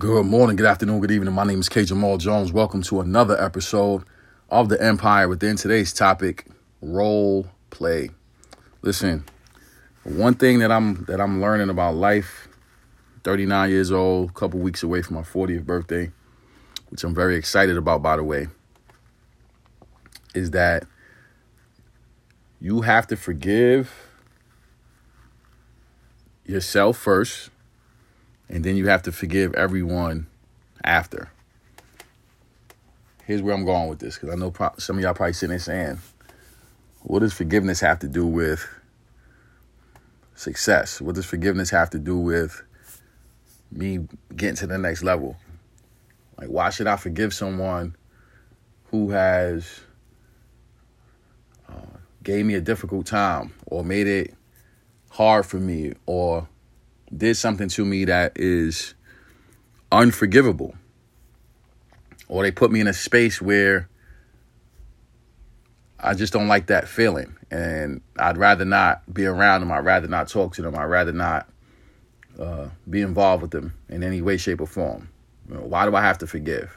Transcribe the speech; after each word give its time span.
Good 0.00 0.24
morning, 0.24 0.56
good 0.56 0.64
afternoon, 0.64 1.00
good 1.00 1.10
evening. 1.10 1.34
My 1.34 1.44
name 1.44 1.60
is 1.60 1.68
K. 1.68 1.84
Jamal 1.84 2.16
Jones. 2.16 2.54
Welcome 2.54 2.80
to 2.84 3.02
another 3.02 3.38
episode 3.38 4.02
of 4.48 4.70
The 4.70 4.82
Empire 4.82 5.28
Within. 5.28 5.56
Today's 5.56 5.92
topic, 5.92 6.46
role 6.80 7.48
play. 7.68 8.08
Listen, 8.80 9.26
one 10.04 10.32
thing 10.36 10.60
that 10.60 10.72
I'm 10.72 11.04
that 11.04 11.20
I'm 11.20 11.42
learning 11.42 11.68
about 11.68 11.96
life, 11.96 12.48
39 13.24 13.68
years 13.68 13.92
old, 13.92 14.30
a 14.30 14.32
couple 14.32 14.58
weeks 14.60 14.82
away 14.82 15.02
from 15.02 15.16
my 15.16 15.22
40th 15.22 15.66
birthday, 15.66 16.10
which 16.88 17.04
I'm 17.04 17.14
very 17.14 17.36
excited 17.36 17.76
about, 17.76 18.02
by 18.02 18.16
the 18.16 18.24
way, 18.24 18.48
is 20.34 20.52
that 20.52 20.86
you 22.58 22.80
have 22.80 23.06
to 23.08 23.16
forgive 23.16 23.92
yourself 26.46 26.96
first 26.96 27.50
and 28.50 28.64
then 28.64 28.76
you 28.76 28.88
have 28.88 29.02
to 29.02 29.12
forgive 29.12 29.54
everyone 29.54 30.26
after. 30.84 31.30
Here's 33.24 33.42
where 33.42 33.54
I'm 33.54 33.64
going 33.64 33.88
with 33.88 34.00
this 34.00 34.16
because 34.16 34.30
I 34.30 34.34
know 34.34 34.50
pro- 34.50 34.74
some 34.76 34.96
of 34.96 35.02
y'all 35.02 35.14
probably 35.14 35.34
sitting 35.34 35.50
there 35.50 35.58
saying, 35.60 35.98
what 37.02 37.20
does 37.20 37.32
forgiveness 37.32 37.80
have 37.80 38.00
to 38.00 38.08
do 38.08 38.26
with 38.26 38.66
success? 40.34 41.00
What 41.00 41.14
does 41.14 41.26
forgiveness 41.26 41.70
have 41.70 41.90
to 41.90 41.98
do 41.98 42.18
with 42.18 42.60
me 43.70 44.08
getting 44.34 44.56
to 44.56 44.66
the 44.66 44.78
next 44.78 45.04
level? 45.04 45.36
Like, 46.36 46.48
why 46.48 46.70
should 46.70 46.88
I 46.88 46.96
forgive 46.96 47.32
someone 47.32 47.94
who 48.86 49.10
has 49.10 49.80
uh, 51.68 51.98
gave 52.24 52.44
me 52.44 52.54
a 52.54 52.60
difficult 52.60 53.06
time 53.06 53.52
or 53.66 53.84
made 53.84 54.08
it 54.08 54.34
hard 55.10 55.46
for 55.46 55.58
me 55.58 55.92
or 56.06 56.48
did 57.16 57.36
something 57.36 57.68
to 57.68 57.84
me 57.84 58.04
that 58.06 58.32
is 58.36 58.94
unforgivable. 59.90 60.74
Or 62.28 62.42
they 62.42 62.52
put 62.52 62.70
me 62.70 62.80
in 62.80 62.86
a 62.86 62.92
space 62.92 63.42
where 63.42 63.88
I 65.98 66.14
just 66.14 66.32
don't 66.32 66.48
like 66.48 66.66
that 66.66 66.88
feeling. 66.88 67.36
And 67.50 68.00
I'd 68.18 68.38
rather 68.38 68.64
not 68.64 69.12
be 69.12 69.26
around 69.26 69.62
them. 69.62 69.72
I'd 69.72 69.84
rather 69.84 70.06
not 70.06 70.28
talk 70.28 70.54
to 70.54 70.62
them. 70.62 70.76
I'd 70.76 70.84
rather 70.84 71.12
not 71.12 71.48
uh, 72.38 72.68
be 72.88 73.00
involved 73.02 73.42
with 73.42 73.50
them 73.50 73.74
in 73.88 74.02
any 74.02 74.22
way, 74.22 74.36
shape, 74.36 74.60
or 74.60 74.66
form. 74.66 75.08
You 75.48 75.56
know, 75.56 75.62
why 75.62 75.84
do 75.86 75.96
I 75.96 76.02
have 76.02 76.18
to 76.18 76.26
forgive? 76.26 76.76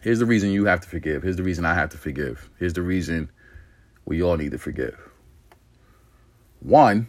Here's 0.00 0.18
the 0.18 0.26
reason 0.26 0.50
you 0.50 0.66
have 0.66 0.80
to 0.80 0.88
forgive. 0.88 1.22
Here's 1.22 1.36
the 1.36 1.42
reason 1.42 1.64
I 1.64 1.74
have 1.74 1.90
to 1.90 1.98
forgive. 1.98 2.50
Here's 2.58 2.74
the 2.74 2.82
reason 2.82 3.30
we 4.04 4.22
all 4.22 4.36
need 4.36 4.52
to 4.52 4.58
forgive. 4.58 4.98
One, 6.60 7.08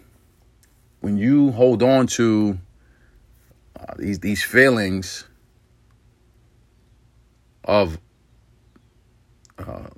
when 1.02 1.18
you 1.18 1.52
hold 1.52 1.84
on 1.84 2.08
to 2.08 2.58
uh, 3.78 3.94
these 3.98 4.20
these 4.20 4.44
feelings 4.44 5.26
of 7.64 8.00
uh, 9.58 9.90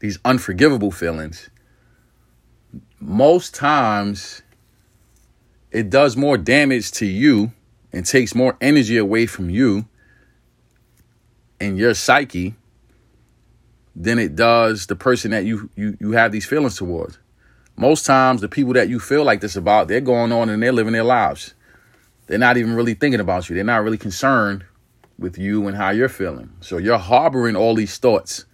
these 0.00 0.18
unforgivable 0.24 0.90
feelings, 0.90 1.48
most 2.98 3.54
times 3.54 4.42
it 5.70 5.88
does 5.88 6.16
more 6.16 6.36
damage 6.36 6.90
to 6.92 7.06
you 7.06 7.52
and 7.92 8.06
takes 8.06 8.34
more 8.34 8.56
energy 8.60 8.96
away 8.96 9.26
from 9.26 9.50
you 9.50 9.86
and 11.60 11.78
your 11.78 11.94
psyche 11.94 12.54
than 13.94 14.18
it 14.18 14.34
does 14.34 14.86
the 14.86 14.96
person 14.96 15.30
that 15.30 15.44
you 15.44 15.68
you 15.76 15.96
you 16.00 16.12
have 16.12 16.32
these 16.32 16.46
feelings 16.46 16.76
towards 16.76 17.18
most 17.76 18.04
times 18.06 18.40
the 18.40 18.48
people 18.48 18.74
that 18.74 18.88
you 18.88 19.00
feel 19.00 19.24
like 19.24 19.40
this 19.40 19.56
about, 19.56 19.88
they're 19.88 20.00
going 20.00 20.32
on 20.32 20.48
and 20.48 20.62
they're 20.62 20.72
living 20.72 20.92
their 20.92 21.04
lives. 21.04 21.54
They're 22.26 22.38
not 22.38 22.56
even 22.56 22.74
really 22.74 22.94
thinking 22.94 23.20
about 23.20 23.48
you. 23.48 23.54
They're 23.54 23.64
not 23.64 23.82
really 23.82 23.98
concerned 23.98 24.64
with 25.18 25.38
you 25.38 25.66
and 25.66 25.76
how 25.76 25.90
you're 25.90 26.08
feeling. 26.08 26.50
So 26.60 26.78
you're 26.78 26.98
harboring 26.98 27.56
all 27.56 27.74
these 27.74 27.98
thoughts. 27.98 28.44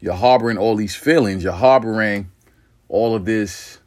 You're 0.00 0.14
harboring 0.14 0.58
all 0.58 0.76
these 0.76 0.94
feelings. 0.94 1.42
You're 1.42 1.52
harboring 1.52 2.30
all 2.88 3.14
of 3.14 3.24
this 3.24 3.78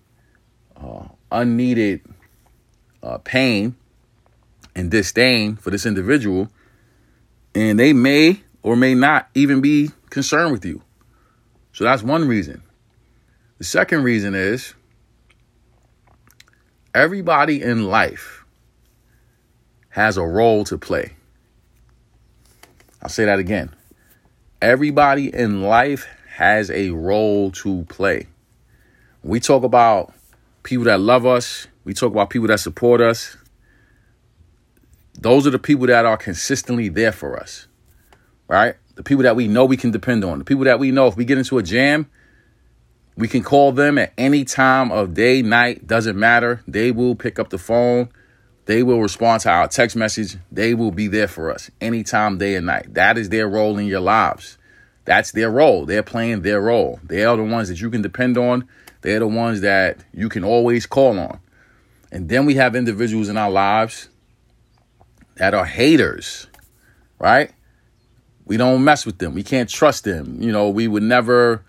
uh, 0.76 1.08
unneeded 1.32 2.02
uh, 3.02 3.20
pain 3.20 3.76
and 4.76 4.92
disdain 4.92 5.56
for 5.56 5.70
this 5.70 5.86
individual. 5.86 6.50
And 7.56 7.80
they 7.80 7.94
may 7.94 8.42
or 8.62 8.76
may 8.76 8.96
not 8.96 9.30
even 9.34 9.62
be 9.62 9.90
concerned 10.10 10.52
with 10.52 10.66
you. 10.66 10.82
So 11.74 11.84
that's 11.84 12.04
one 12.04 12.28
reason. 12.28 12.64
The 13.60 13.66
second 13.66 14.04
reason 14.04 14.36
is 14.36 14.74
everybody 16.96 17.62
in 17.62 17.84
life 17.84 18.46
has 19.90 20.16
a 20.16 20.24
role 20.24 20.64
to 20.64 20.78
play. 20.78 21.12
I'll 23.02 23.10
say 23.10 23.26
that 23.26 23.38
again. 23.38 23.76
Everybody 24.62 25.34
in 25.34 25.62
life 25.62 26.08
has 26.38 26.72
a 26.72 26.92
role 26.92 27.52
to 27.52 27.84
play. 27.90 28.28
we 29.24 29.42
talk 29.42 29.64
about 29.64 30.14
people 30.64 30.86
that 30.86 31.02
love 31.02 31.26
us, 31.26 31.68
we 31.84 31.94
talk 31.94 32.14
about 32.14 32.30
people 32.30 32.48
that 32.48 32.62
support 32.62 33.02
us. 33.02 33.36
Those 35.16 35.46
are 35.46 35.50
the 35.50 35.60
people 35.60 35.88
that 35.88 36.06
are 36.06 36.16
consistently 36.16 36.88
there 36.88 37.12
for 37.12 37.38
us, 37.38 37.68
right? 38.48 38.76
The 38.96 39.04
people 39.04 39.24
that 39.24 39.36
we 39.36 39.50
know 39.50 39.66
we 39.66 39.76
can 39.76 39.92
depend 39.92 40.24
on. 40.24 40.40
The 40.40 40.46
people 40.46 40.64
that 40.64 40.80
we 40.80 40.92
know 40.92 41.08
if 41.08 41.18
we 41.18 41.26
get 41.26 41.38
into 41.38 41.58
a 41.58 41.64
jam, 41.64 42.10
we 43.20 43.28
can 43.28 43.44
call 43.44 43.74
them 43.74 43.98
at 43.98 44.14
any 44.18 44.46
time 44.46 44.94
of 44.94 45.14
day, 45.14 45.42
night, 45.42 45.86
doesn't 45.86 46.18
matter. 46.18 46.64
They 46.66 46.92
will 46.92 47.16
pick 47.16 47.38
up 47.38 47.50
the 47.50 47.58
phone. 47.58 48.08
They 48.66 48.82
will 48.82 49.02
respond 49.02 49.42
to 49.42 49.50
our 49.50 49.68
text 49.68 49.98
message. 49.98 50.38
They 50.54 50.74
will 50.74 50.92
be 50.92 51.08
there 51.08 51.28
for 51.28 51.52
us 51.52 51.70
anytime, 51.82 52.38
day 52.38 52.56
and 52.56 52.66
night. 52.66 52.94
That 52.94 53.18
is 53.18 53.28
their 53.28 53.50
role 53.50 53.78
in 53.78 53.88
your 53.88 54.00
lives. 54.00 54.58
That's 55.04 55.34
their 55.34 55.52
role. 55.52 55.86
They're 55.86 56.02
playing 56.02 56.44
their 56.44 56.62
role. 56.62 57.02
They 57.04 57.26
are 57.26 57.36
the 57.36 57.44
ones 57.44 57.68
that 57.68 57.82
you 57.82 57.90
can 57.90 58.02
depend 58.02 58.38
on. 58.38 58.66
They're 59.02 59.20
the 59.20 59.28
ones 59.28 59.60
that 59.62 59.98
you 60.14 60.30
can 60.30 60.46
always 60.46 60.86
call 60.86 61.20
on. 61.20 61.42
And 62.14 62.30
then 62.30 62.46
we 62.46 62.56
have 62.56 62.74
individuals 62.74 63.28
in 63.28 63.36
our 63.36 63.52
lives 63.52 64.08
that 65.36 65.54
are 65.54 65.66
haters, 65.66 66.48
right? 67.18 67.52
We 68.46 68.56
don't 68.56 68.86
mess 68.86 69.06
with 69.06 69.18
them. 69.18 69.34
We 69.34 69.44
can't 69.44 69.70
trust 69.70 70.06
them. 70.06 70.42
You 70.42 70.54
know, 70.54 70.70
we 70.70 70.88
would 70.88 71.04
never 71.04 71.66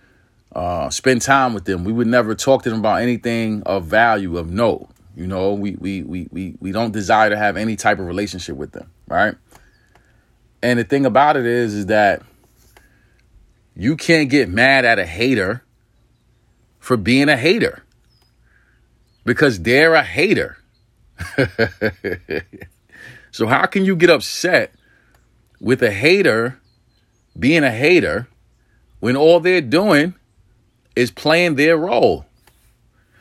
uh, 0.54 0.90
spend 0.90 1.22
time 1.22 1.54
with 1.54 1.64
them. 1.64 1.84
We 1.84 1.92
would 1.92 2.06
never 2.06 2.34
talk 2.34 2.64
to 2.64 2.70
them 2.70 2.80
about 2.80 3.02
anything 3.02 3.62
of 3.64 3.84
value, 3.84 4.36
of 4.36 4.50
note. 4.50 4.88
You 5.16 5.26
know, 5.26 5.54
we 5.54 5.76
we 5.76 6.02
we 6.02 6.28
we 6.30 6.56
we 6.60 6.72
don't 6.72 6.92
desire 6.92 7.30
to 7.30 7.36
have 7.36 7.56
any 7.56 7.76
type 7.76 7.98
of 7.98 8.06
relationship 8.06 8.56
with 8.56 8.72
them, 8.72 8.90
right? 9.06 9.34
And 10.62 10.78
the 10.78 10.84
thing 10.84 11.06
about 11.06 11.36
it 11.36 11.46
is, 11.46 11.74
is 11.74 11.86
that 11.86 12.22
you 13.74 13.96
can't 13.96 14.28
get 14.28 14.48
mad 14.48 14.84
at 14.84 14.98
a 14.98 15.06
hater 15.06 15.64
for 16.78 16.96
being 16.96 17.28
a 17.28 17.36
hater 17.36 17.82
because 19.24 19.60
they're 19.60 19.94
a 19.94 20.02
hater. 20.02 20.58
so 23.30 23.46
how 23.46 23.66
can 23.66 23.84
you 23.84 23.94
get 23.96 24.10
upset 24.10 24.72
with 25.60 25.82
a 25.82 25.90
hater 25.90 26.58
being 27.38 27.62
a 27.62 27.70
hater 27.70 28.26
when 29.00 29.16
all 29.16 29.40
they're 29.40 29.60
doing 29.60 30.14
is 31.00 31.10
playing 31.10 31.54
their 31.54 31.78
role. 31.78 32.26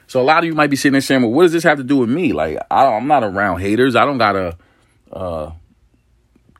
So 0.07 0.19
a 0.19 0.23
lot 0.23 0.39
of 0.39 0.45
you 0.45 0.53
might 0.53 0.69
be 0.69 0.75
sitting 0.75 0.93
there 0.93 1.01
saying, 1.01 1.21
"Well, 1.21 1.31
what 1.31 1.43
does 1.43 1.53
this 1.53 1.63
have 1.63 1.77
to 1.77 1.83
do 1.83 1.97
with 1.97 2.09
me? 2.09 2.33
Like, 2.33 2.57
I, 2.69 2.85
am 2.85 3.07
not 3.07 3.23
around 3.23 3.59
haters. 3.59 3.95
I 3.95 4.05
don't 4.05 4.17
gotta 4.17 4.57
uh, 5.13 5.51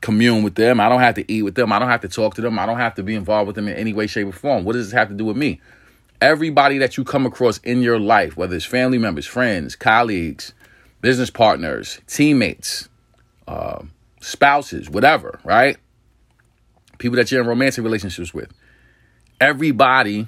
commune 0.00 0.42
with 0.42 0.54
them. 0.54 0.80
I 0.80 0.88
don't 0.88 1.00
have 1.00 1.16
to 1.16 1.30
eat 1.30 1.42
with 1.42 1.56
them. 1.56 1.72
I 1.72 1.78
don't 1.78 1.88
have 1.88 2.00
to 2.02 2.08
talk 2.08 2.34
to 2.36 2.40
them. 2.40 2.58
I 2.58 2.64
don't 2.64 2.78
have 2.78 2.94
to 2.94 3.02
be 3.02 3.14
involved 3.14 3.48
with 3.48 3.56
them 3.56 3.68
in 3.68 3.74
any 3.74 3.92
way, 3.92 4.06
shape, 4.06 4.28
or 4.28 4.32
form. 4.32 4.64
What 4.64 4.74
does 4.74 4.86
this 4.86 4.94
have 4.94 5.08
to 5.08 5.14
do 5.14 5.26
with 5.26 5.36
me? 5.36 5.60
Everybody 6.22 6.78
that 6.78 6.96
you 6.96 7.04
come 7.04 7.26
across 7.26 7.58
in 7.58 7.82
your 7.82 7.98
life, 7.98 8.36
whether 8.36 8.56
it's 8.56 8.64
family 8.64 8.98
members, 8.98 9.26
friends, 9.26 9.76
colleagues, 9.76 10.54
business 11.00 11.30
partners, 11.30 12.00
teammates, 12.06 12.88
uh, 13.46 13.82
spouses, 14.20 14.88
whatever, 14.88 15.40
right? 15.44 15.76
People 16.98 17.16
that 17.16 17.30
you're 17.30 17.40
in 17.40 17.46
romantic 17.46 17.84
relationships 17.84 18.32
with. 18.32 18.52
Everybody 19.40 20.26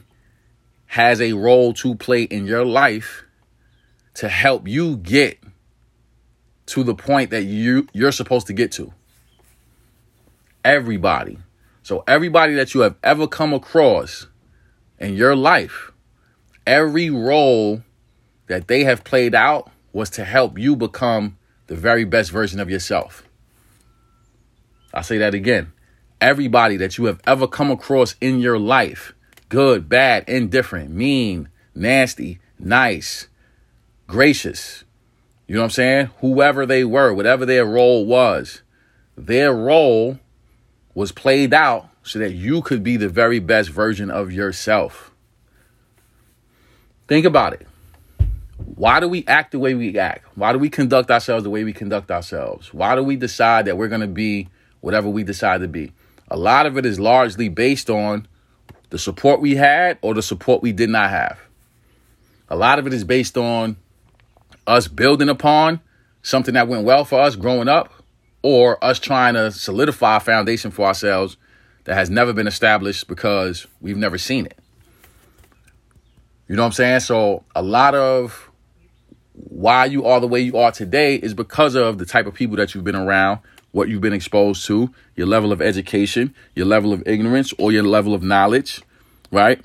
has 0.92 1.22
a 1.22 1.32
role 1.32 1.72
to 1.72 1.94
play 1.94 2.22
in 2.24 2.44
your 2.44 2.66
life 2.66 3.24
to 4.12 4.28
help 4.28 4.68
you 4.68 4.98
get 4.98 5.38
to 6.66 6.84
the 6.84 6.94
point 6.94 7.30
that 7.30 7.44
you 7.44 7.88
you're 7.94 8.12
supposed 8.12 8.46
to 8.46 8.52
get 8.52 8.70
to. 8.70 8.92
Everybody. 10.62 11.38
So 11.82 12.04
everybody 12.06 12.52
that 12.56 12.74
you 12.74 12.82
have 12.82 12.96
ever 13.02 13.26
come 13.26 13.54
across 13.54 14.26
in 14.98 15.14
your 15.14 15.34
life, 15.34 15.92
every 16.66 17.08
role 17.08 17.82
that 18.48 18.68
they 18.68 18.84
have 18.84 19.02
played 19.02 19.34
out 19.34 19.70
was 19.94 20.10
to 20.10 20.26
help 20.26 20.58
you 20.58 20.76
become 20.76 21.38
the 21.68 21.74
very 21.74 22.04
best 22.04 22.30
version 22.30 22.60
of 22.60 22.68
yourself. 22.68 23.26
I'll 24.92 25.02
say 25.02 25.16
that 25.16 25.32
again. 25.32 25.72
Everybody 26.20 26.76
that 26.76 26.98
you 26.98 27.06
have 27.06 27.22
ever 27.26 27.48
come 27.48 27.70
across 27.70 28.14
in 28.20 28.40
your 28.40 28.58
life 28.58 29.14
good, 29.52 29.86
bad, 29.86 30.26
indifferent, 30.30 30.88
mean, 30.88 31.46
nasty, 31.74 32.38
nice, 32.58 33.28
gracious. 34.06 34.84
You 35.46 35.56
know 35.56 35.60
what 35.60 35.64
I'm 35.64 35.70
saying? 35.72 36.10
Whoever 36.20 36.64
they 36.64 36.84
were, 36.84 37.12
whatever 37.12 37.44
their 37.44 37.66
role 37.66 38.06
was, 38.06 38.62
their 39.14 39.52
role 39.52 40.18
was 40.94 41.12
played 41.12 41.52
out 41.52 41.90
so 42.02 42.18
that 42.18 42.32
you 42.32 42.62
could 42.62 42.82
be 42.82 42.96
the 42.96 43.10
very 43.10 43.40
best 43.40 43.68
version 43.68 44.10
of 44.10 44.32
yourself. 44.32 45.10
Think 47.06 47.26
about 47.26 47.52
it. 47.52 47.66
Why 48.56 49.00
do 49.00 49.08
we 49.08 49.22
act 49.26 49.52
the 49.52 49.58
way 49.58 49.74
we 49.74 49.98
act? 49.98 50.26
Why 50.34 50.54
do 50.54 50.58
we 50.58 50.70
conduct 50.70 51.10
ourselves 51.10 51.44
the 51.44 51.50
way 51.50 51.62
we 51.62 51.74
conduct 51.74 52.10
ourselves? 52.10 52.72
Why 52.72 52.94
do 52.94 53.02
we 53.02 53.16
decide 53.16 53.66
that 53.66 53.76
we're 53.76 53.88
going 53.88 54.00
to 54.00 54.06
be 54.06 54.48
whatever 54.80 55.10
we 55.10 55.24
decide 55.24 55.60
to 55.60 55.68
be? 55.68 55.92
A 56.30 56.38
lot 56.38 56.64
of 56.64 56.78
it 56.78 56.86
is 56.86 56.98
largely 56.98 57.50
based 57.50 57.90
on 57.90 58.26
the 58.92 58.98
support 58.98 59.40
we 59.40 59.54
had 59.54 59.96
or 60.02 60.12
the 60.12 60.20
support 60.20 60.60
we 60.60 60.70
did 60.70 60.90
not 60.90 61.08
have. 61.08 61.40
A 62.50 62.54
lot 62.54 62.78
of 62.78 62.86
it 62.86 62.92
is 62.92 63.04
based 63.04 63.38
on 63.38 63.78
us 64.66 64.86
building 64.86 65.30
upon 65.30 65.80
something 66.20 66.52
that 66.52 66.68
went 66.68 66.84
well 66.84 67.06
for 67.06 67.18
us 67.18 67.34
growing 67.34 67.68
up 67.68 67.90
or 68.42 68.82
us 68.84 68.98
trying 68.98 69.32
to 69.32 69.50
solidify 69.50 70.18
a 70.18 70.20
foundation 70.20 70.70
for 70.70 70.84
ourselves 70.84 71.38
that 71.84 71.94
has 71.94 72.10
never 72.10 72.34
been 72.34 72.46
established 72.46 73.08
because 73.08 73.66
we've 73.80 73.96
never 73.96 74.18
seen 74.18 74.44
it. 74.44 74.58
You 76.46 76.56
know 76.56 76.62
what 76.62 76.66
I'm 76.66 76.72
saying? 76.72 77.00
So 77.00 77.44
a 77.56 77.62
lot 77.62 77.94
of 77.94 78.50
why 79.32 79.86
you 79.86 80.04
are 80.04 80.20
the 80.20 80.28
way 80.28 80.40
you 80.40 80.58
are 80.58 80.70
today 80.70 81.16
is 81.16 81.32
because 81.32 81.76
of 81.76 81.96
the 81.96 82.04
type 82.04 82.26
of 82.26 82.34
people 82.34 82.56
that 82.56 82.74
you've 82.74 82.84
been 82.84 82.94
around, 82.94 83.40
what 83.72 83.88
you've 83.88 84.00
been 84.00 84.12
exposed 84.12 84.66
to, 84.66 84.92
your 85.16 85.26
level 85.26 85.52
of 85.52 85.60
education, 85.60 86.34
your 86.54 86.66
level 86.66 86.92
of 86.92 87.02
ignorance, 87.06 87.52
or 87.58 87.72
your 87.72 87.82
level 87.82 88.14
of 88.14 88.22
knowledge, 88.22 88.82
right? 89.30 89.62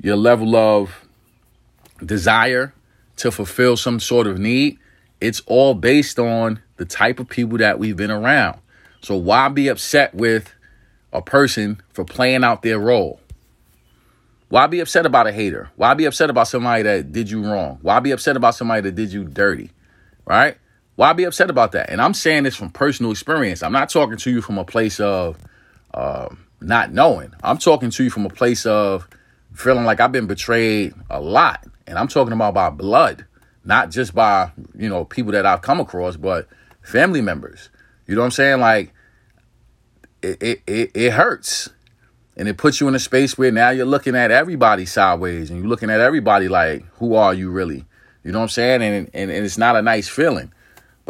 Your 0.00 0.16
level 0.16 0.56
of 0.56 1.06
desire 2.04 2.72
to 3.16 3.30
fulfill 3.30 3.76
some 3.76 4.00
sort 4.00 4.26
of 4.26 4.38
need. 4.38 4.78
It's 5.20 5.40
all 5.46 5.74
based 5.74 6.18
on 6.18 6.62
the 6.76 6.84
type 6.86 7.20
of 7.20 7.28
people 7.28 7.58
that 7.58 7.78
we've 7.78 7.96
been 7.96 8.10
around. 8.10 8.58
So 9.02 9.16
why 9.16 9.48
be 9.48 9.68
upset 9.68 10.14
with 10.14 10.54
a 11.12 11.20
person 11.20 11.82
for 11.90 12.04
playing 12.04 12.44
out 12.44 12.62
their 12.62 12.78
role? 12.78 13.20
Why 14.48 14.66
be 14.66 14.80
upset 14.80 15.06
about 15.06 15.26
a 15.26 15.32
hater? 15.32 15.70
Why 15.76 15.94
be 15.94 16.06
upset 16.06 16.30
about 16.30 16.48
somebody 16.48 16.82
that 16.82 17.12
did 17.12 17.30
you 17.30 17.44
wrong? 17.44 17.78
Why 17.82 18.00
be 18.00 18.10
upset 18.10 18.36
about 18.36 18.54
somebody 18.54 18.82
that 18.82 18.94
did 18.94 19.12
you 19.12 19.24
dirty? 19.24 19.70
Right? 20.24 20.56
Why 21.00 21.14
be 21.14 21.24
upset 21.24 21.48
about 21.48 21.72
that? 21.72 21.88
And 21.88 21.98
I'm 21.98 22.12
saying 22.12 22.42
this 22.42 22.54
from 22.54 22.68
personal 22.68 23.10
experience. 23.10 23.62
I'm 23.62 23.72
not 23.72 23.88
talking 23.88 24.18
to 24.18 24.30
you 24.30 24.42
from 24.42 24.58
a 24.58 24.66
place 24.66 25.00
of 25.00 25.38
uh, 25.94 26.28
not 26.60 26.92
knowing. 26.92 27.32
I'm 27.42 27.56
talking 27.56 27.88
to 27.88 28.04
you 28.04 28.10
from 28.10 28.26
a 28.26 28.28
place 28.28 28.66
of 28.66 29.08
feeling 29.54 29.86
like 29.86 29.98
I've 29.98 30.12
been 30.12 30.26
betrayed 30.26 30.92
a 31.08 31.18
lot. 31.18 31.66
And 31.86 31.98
I'm 31.98 32.06
talking 32.06 32.34
about 32.34 32.52
by 32.52 32.68
blood, 32.68 33.24
not 33.64 33.90
just 33.90 34.14
by, 34.14 34.52
you 34.76 34.90
know, 34.90 35.06
people 35.06 35.32
that 35.32 35.46
I've 35.46 35.62
come 35.62 35.80
across, 35.80 36.18
but 36.18 36.46
family 36.82 37.22
members. 37.22 37.70
You 38.06 38.14
know 38.14 38.20
what 38.20 38.26
I'm 38.26 38.32
saying? 38.32 38.60
Like, 38.60 38.92
it, 40.20 40.42
it, 40.42 40.62
it, 40.66 40.90
it 40.92 41.12
hurts 41.14 41.70
and 42.36 42.46
it 42.46 42.58
puts 42.58 42.78
you 42.78 42.88
in 42.88 42.94
a 42.94 42.98
space 42.98 43.38
where 43.38 43.50
now 43.50 43.70
you're 43.70 43.86
looking 43.86 44.16
at 44.16 44.30
everybody 44.30 44.84
sideways 44.84 45.48
and 45.48 45.60
you're 45.60 45.68
looking 45.70 45.88
at 45.88 46.00
everybody 46.00 46.48
like, 46.48 46.84
who 46.96 47.14
are 47.14 47.32
you 47.32 47.50
really? 47.50 47.86
You 48.22 48.32
know 48.32 48.40
what 48.40 48.42
I'm 48.42 48.48
saying? 48.50 48.82
And, 48.82 49.10
and, 49.14 49.30
and 49.30 49.46
it's 49.46 49.56
not 49.56 49.76
a 49.76 49.80
nice 49.80 50.06
feeling. 50.06 50.52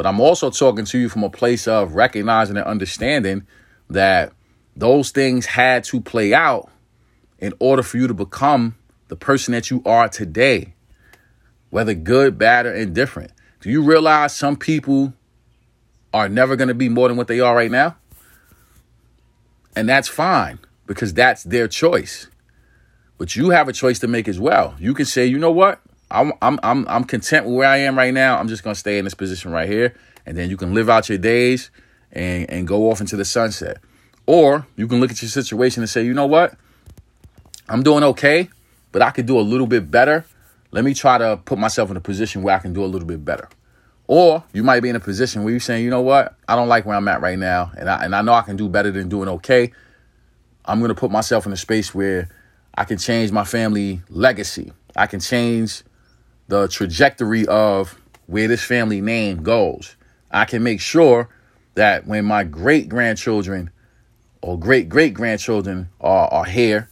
But 0.01 0.07
I'm 0.07 0.19
also 0.19 0.49
talking 0.49 0.87
to 0.87 0.99
you 0.99 1.11
from 1.11 1.25
a 1.25 1.29
place 1.29 1.69
of 1.69 1.95
recognizing 1.95 2.57
and 2.57 2.65
understanding 2.65 3.47
that 3.91 4.33
those 4.75 5.11
things 5.11 5.45
had 5.45 5.85
to 5.85 6.01
play 6.01 6.33
out 6.33 6.71
in 7.39 7.53
order 7.59 7.83
for 7.83 7.99
you 7.99 8.07
to 8.07 8.15
become 8.15 8.77
the 9.09 9.17
person 9.17 9.53
that 9.53 9.71
you 9.71 9.83
are 9.85 10.09
today, 10.09 10.73
whether 11.69 11.93
good, 11.93 12.39
bad, 12.39 12.65
or 12.65 12.73
indifferent. 12.73 13.33
Do 13.61 13.69
you 13.69 13.83
realize 13.83 14.35
some 14.35 14.57
people 14.57 15.13
are 16.15 16.31
never 16.31 16.57
going 16.57 16.69
to 16.69 16.75
be 16.75 16.89
more 16.89 17.09
than 17.09 17.19
what 17.19 17.29
they 17.29 17.41
are 17.41 17.55
right 17.55 17.71
now? 17.71 17.99
And 19.77 19.87
that's 19.87 20.09
fine 20.09 20.61
because 20.87 21.13
that's 21.13 21.45
their 21.45 21.69
choice. 21.69 22.27
But 23.19 23.37
you 23.37 23.51
have 23.51 23.69
a 23.69 23.75
choice 23.75 23.99
to 23.99 24.09
make 24.09 24.29
as 24.29 24.41
well. 24.41 24.77
You 24.79 24.95
can 24.95 25.05
say, 25.05 25.27
you 25.27 25.39
know 25.39 25.53
what? 25.53 25.83
I'm 26.11 26.33
I'm 26.43 26.59
I'm 26.63 26.87
I'm 26.89 27.05
content 27.05 27.47
with 27.47 27.55
where 27.55 27.69
I 27.69 27.79
am 27.79 27.97
right 27.97 28.13
now. 28.13 28.39
I'm 28.39 28.49
just 28.49 28.63
gonna 28.63 28.75
stay 28.75 28.99
in 28.99 29.05
this 29.05 29.15
position 29.15 29.51
right 29.51 29.69
here. 29.69 29.95
And 30.27 30.37
then 30.37 30.51
you 30.51 30.57
can 30.57 30.75
live 30.75 30.91
out 30.91 31.09
your 31.09 31.19
days 31.19 31.71
and, 32.13 32.49
and 32.51 32.69
go 32.69 32.91
off 32.91 33.01
into 33.01 33.17
the 33.17 33.25
sunset. 33.25 33.79
Or 34.27 34.67
you 34.77 34.87
can 34.87 35.01
look 35.01 35.11
at 35.11 35.23
your 35.23 35.29
situation 35.29 35.83
and 35.83 35.91
say, 35.91 36.05
you 36.05 36.15
know 36.15 36.27
what? 36.27 36.55
I'm 37.69 37.83
doing 37.83 38.05
okay, 38.05 38.49
but 38.93 39.03
I 39.03 39.11
could 39.11 39.27
do 39.27 39.39
a 39.39 39.43
little 39.43 39.67
bit 39.67 39.91
better. 39.91 40.25
Let 40.73 40.85
me 40.85 40.95
try 40.95 41.19
to 41.19 41.39
put 41.45 41.59
myself 41.59 41.91
in 41.91 41.97
a 41.97 42.01
position 42.01 42.43
where 42.43 42.55
I 42.55 42.59
can 42.59 42.73
do 42.73 42.85
a 42.85 42.87
little 42.87 43.09
bit 43.09 43.25
better. 43.25 43.49
Or 44.07 44.45
you 44.53 44.63
might 44.63 44.81
be 44.81 44.89
in 44.89 44.97
a 44.97 45.01
position 45.01 45.43
where 45.43 45.53
you're 45.53 45.61
saying, 45.61 45.85
you 45.85 45.91
know 45.91 46.01
what? 46.01 46.37
I 46.49 46.57
don't 46.57 46.69
like 46.69 46.85
where 46.85 46.97
I'm 46.97 47.09
at 47.09 47.21
right 47.21 47.39
now. 47.39 47.73
And 47.77 47.89
I, 47.89 48.05
and 48.05 48.15
I 48.15 48.23
know 48.23 48.33
I 48.33 48.43
can 48.43 48.57
do 48.57 48.69
better 48.69 48.91
than 48.91 49.09
doing 49.09 49.29
okay. 49.29 49.73
I'm 50.65 50.81
to 50.87 50.95
put 50.95 51.11
myself 51.11 51.47
in 51.47 51.53
a 51.53 51.57
space 51.57 51.95
where 51.95 52.29
I 52.75 52.85
can 52.85 52.99
change 52.99 53.33
my 53.33 53.45
family 53.45 54.03
legacy. 54.09 54.73
I 54.97 55.07
can 55.07 55.21
change 55.21 55.83
the 56.51 56.67
trajectory 56.67 57.47
of 57.47 57.97
where 58.27 58.49
this 58.49 58.63
family 58.63 59.01
name 59.01 59.43
goes. 59.43 59.95
I 60.33 60.45
can 60.45 60.65
make 60.65 60.81
sure 60.81 61.29
that 61.75 62.09
when 62.09 62.25
my 62.25 62.43
great 62.43 62.89
grandchildren 62.89 63.71
or 64.43 64.59
great 64.59 64.89
great 64.89 65.15
grandchildren 65.15 65.89
are, 66.01 66.27
are 66.29 66.45
here 66.45 66.89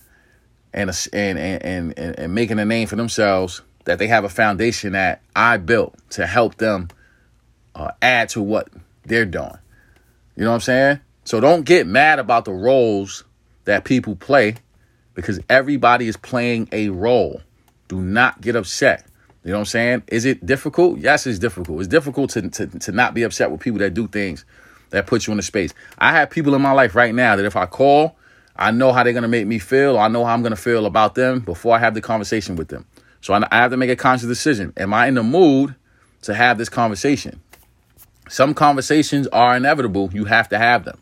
and, 0.72 0.90
and, 1.12 1.38
and, 1.38 1.98
and, 1.98 2.18
and 2.18 2.34
making 2.34 2.60
a 2.60 2.64
name 2.64 2.86
for 2.86 2.94
themselves, 2.94 3.62
that 3.84 3.98
they 3.98 4.06
have 4.06 4.22
a 4.22 4.28
foundation 4.28 4.92
that 4.92 5.22
I 5.34 5.56
built 5.56 5.96
to 6.10 6.24
help 6.24 6.56
them 6.56 6.88
uh, 7.74 7.90
add 8.00 8.28
to 8.30 8.42
what 8.42 8.68
they're 9.06 9.26
doing. 9.26 9.58
You 10.36 10.44
know 10.44 10.50
what 10.50 10.56
I'm 10.56 10.60
saying? 10.60 11.00
So 11.24 11.40
don't 11.40 11.64
get 11.64 11.86
mad 11.86 12.20
about 12.20 12.44
the 12.44 12.52
roles 12.52 13.24
that 13.64 13.84
people 13.84 14.14
play 14.14 14.54
because 15.14 15.40
everybody 15.48 16.06
is 16.06 16.16
playing 16.16 16.68
a 16.70 16.90
role. 16.90 17.42
Do 17.88 18.00
not 18.00 18.40
get 18.40 18.54
upset. 18.54 19.07
You 19.48 19.52
know 19.52 19.60
what 19.60 19.62
I'm 19.62 19.66
saying? 19.66 20.02
Is 20.08 20.26
it 20.26 20.44
difficult? 20.44 20.98
Yes, 20.98 21.26
it's 21.26 21.38
difficult. 21.38 21.78
It's 21.78 21.88
difficult 21.88 22.28
to, 22.32 22.50
to, 22.50 22.66
to 22.66 22.92
not 22.92 23.14
be 23.14 23.22
upset 23.22 23.50
with 23.50 23.62
people 23.62 23.78
that 23.78 23.94
do 23.94 24.06
things 24.06 24.44
that 24.90 25.06
put 25.06 25.26
you 25.26 25.32
in 25.32 25.38
a 25.38 25.42
space. 25.42 25.72
I 25.96 26.12
have 26.12 26.28
people 26.28 26.54
in 26.54 26.60
my 26.60 26.72
life 26.72 26.94
right 26.94 27.14
now 27.14 27.34
that 27.34 27.46
if 27.46 27.56
I 27.56 27.64
call, 27.64 28.14
I 28.56 28.72
know 28.72 28.92
how 28.92 29.04
they're 29.04 29.14
going 29.14 29.22
to 29.22 29.28
make 29.28 29.46
me 29.46 29.58
feel. 29.58 29.98
I 29.98 30.08
know 30.08 30.22
how 30.26 30.34
I'm 30.34 30.42
going 30.42 30.54
to 30.54 30.56
feel 30.56 30.84
about 30.84 31.14
them 31.14 31.40
before 31.40 31.74
I 31.74 31.78
have 31.78 31.94
the 31.94 32.02
conversation 32.02 32.56
with 32.56 32.68
them. 32.68 32.84
So 33.22 33.32
I 33.32 33.40
have 33.50 33.70
to 33.70 33.78
make 33.78 33.88
a 33.88 33.96
conscious 33.96 34.28
decision. 34.28 34.74
Am 34.76 34.92
I 34.92 35.06
in 35.06 35.14
the 35.14 35.22
mood 35.22 35.74
to 36.24 36.34
have 36.34 36.58
this 36.58 36.68
conversation? 36.68 37.40
Some 38.28 38.52
conversations 38.52 39.28
are 39.28 39.56
inevitable. 39.56 40.10
You 40.12 40.26
have 40.26 40.50
to 40.50 40.58
have 40.58 40.84
them, 40.84 40.98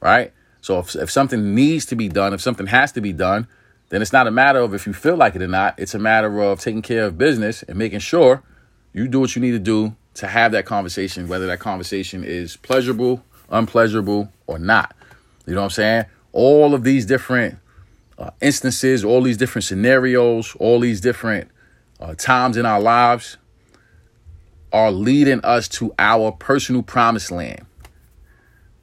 right? 0.00 0.32
So 0.62 0.78
if, 0.78 0.96
if 0.96 1.10
something 1.10 1.54
needs 1.54 1.84
to 1.84 1.96
be 1.96 2.08
done, 2.08 2.32
if 2.32 2.40
something 2.40 2.68
has 2.68 2.92
to 2.92 3.02
be 3.02 3.12
done, 3.12 3.46
then 3.90 4.02
it's 4.02 4.12
not 4.12 4.26
a 4.26 4.30
matter 4.30 4.60
of 4.60 4.72
if 4.72 4.86
you 4.86 4.92
feel 4.92 5.16
like 5.16 5.36
it 5.36 5.42
or 5.42 5.48
not. 5.48 5.74
It's 5.78 5.94
a 5.94 5.98
matter 5.98 6.40
of 6.40 6.60
taking 6.60 6.80
care 6.80 7.04
of 7.04 7.18
business 7.18 7.62
and 7.64 7.76
making 7.76 7.98
sure 7.98 8.42
you 8.92 9.06
do 9.08 9.20
what 9.20 9.36
you 9.36 9.42
need 9.42 9.50
to 9.50 9.58
do 9.58 9.94
to 10.14 10.26
have 10.26 10.52
that 10.52 10.64
conversation, 10.64 11.28
whether 11.28 11.46
that 11.48 11.60
conversation 11.60 12.24
is 12.24 12.56
pleasurable, 12.56 13.22
unpleasurable, 13.50 14.32
or 14.46 14.58
not. 14.58 14.94
You 15.46 15.54
know 15.54 15.60
what 15.60 15.66
I'm 15.66 15.70
saying? 15.70 16.04
All 16.32 16.74
of 16.74 16.84
these 16.84 17.04
different 17.04 17.58
uh, 18.16 18.30
instances, 18.40 19.04
all 19.04 19.22
these 19.22 19.36
different 19.36 19.64
scenarios, 19.64 20.54
all 20.56 20.78
these 20.78 21.00
different 21.00 21.50
uh, 21.98 22.14
times 22.14 22.56
in 22.56 22.66
our 22.66 22.80
lives 22.80 23.38
are 24.72 24.92
leading 24.92 25.40
us 25.40 25.66
to 25.68 25.92
our 25.98 26.30
personal 26.30 26.82
promised 26.82 27.32
land. 27.32 27.66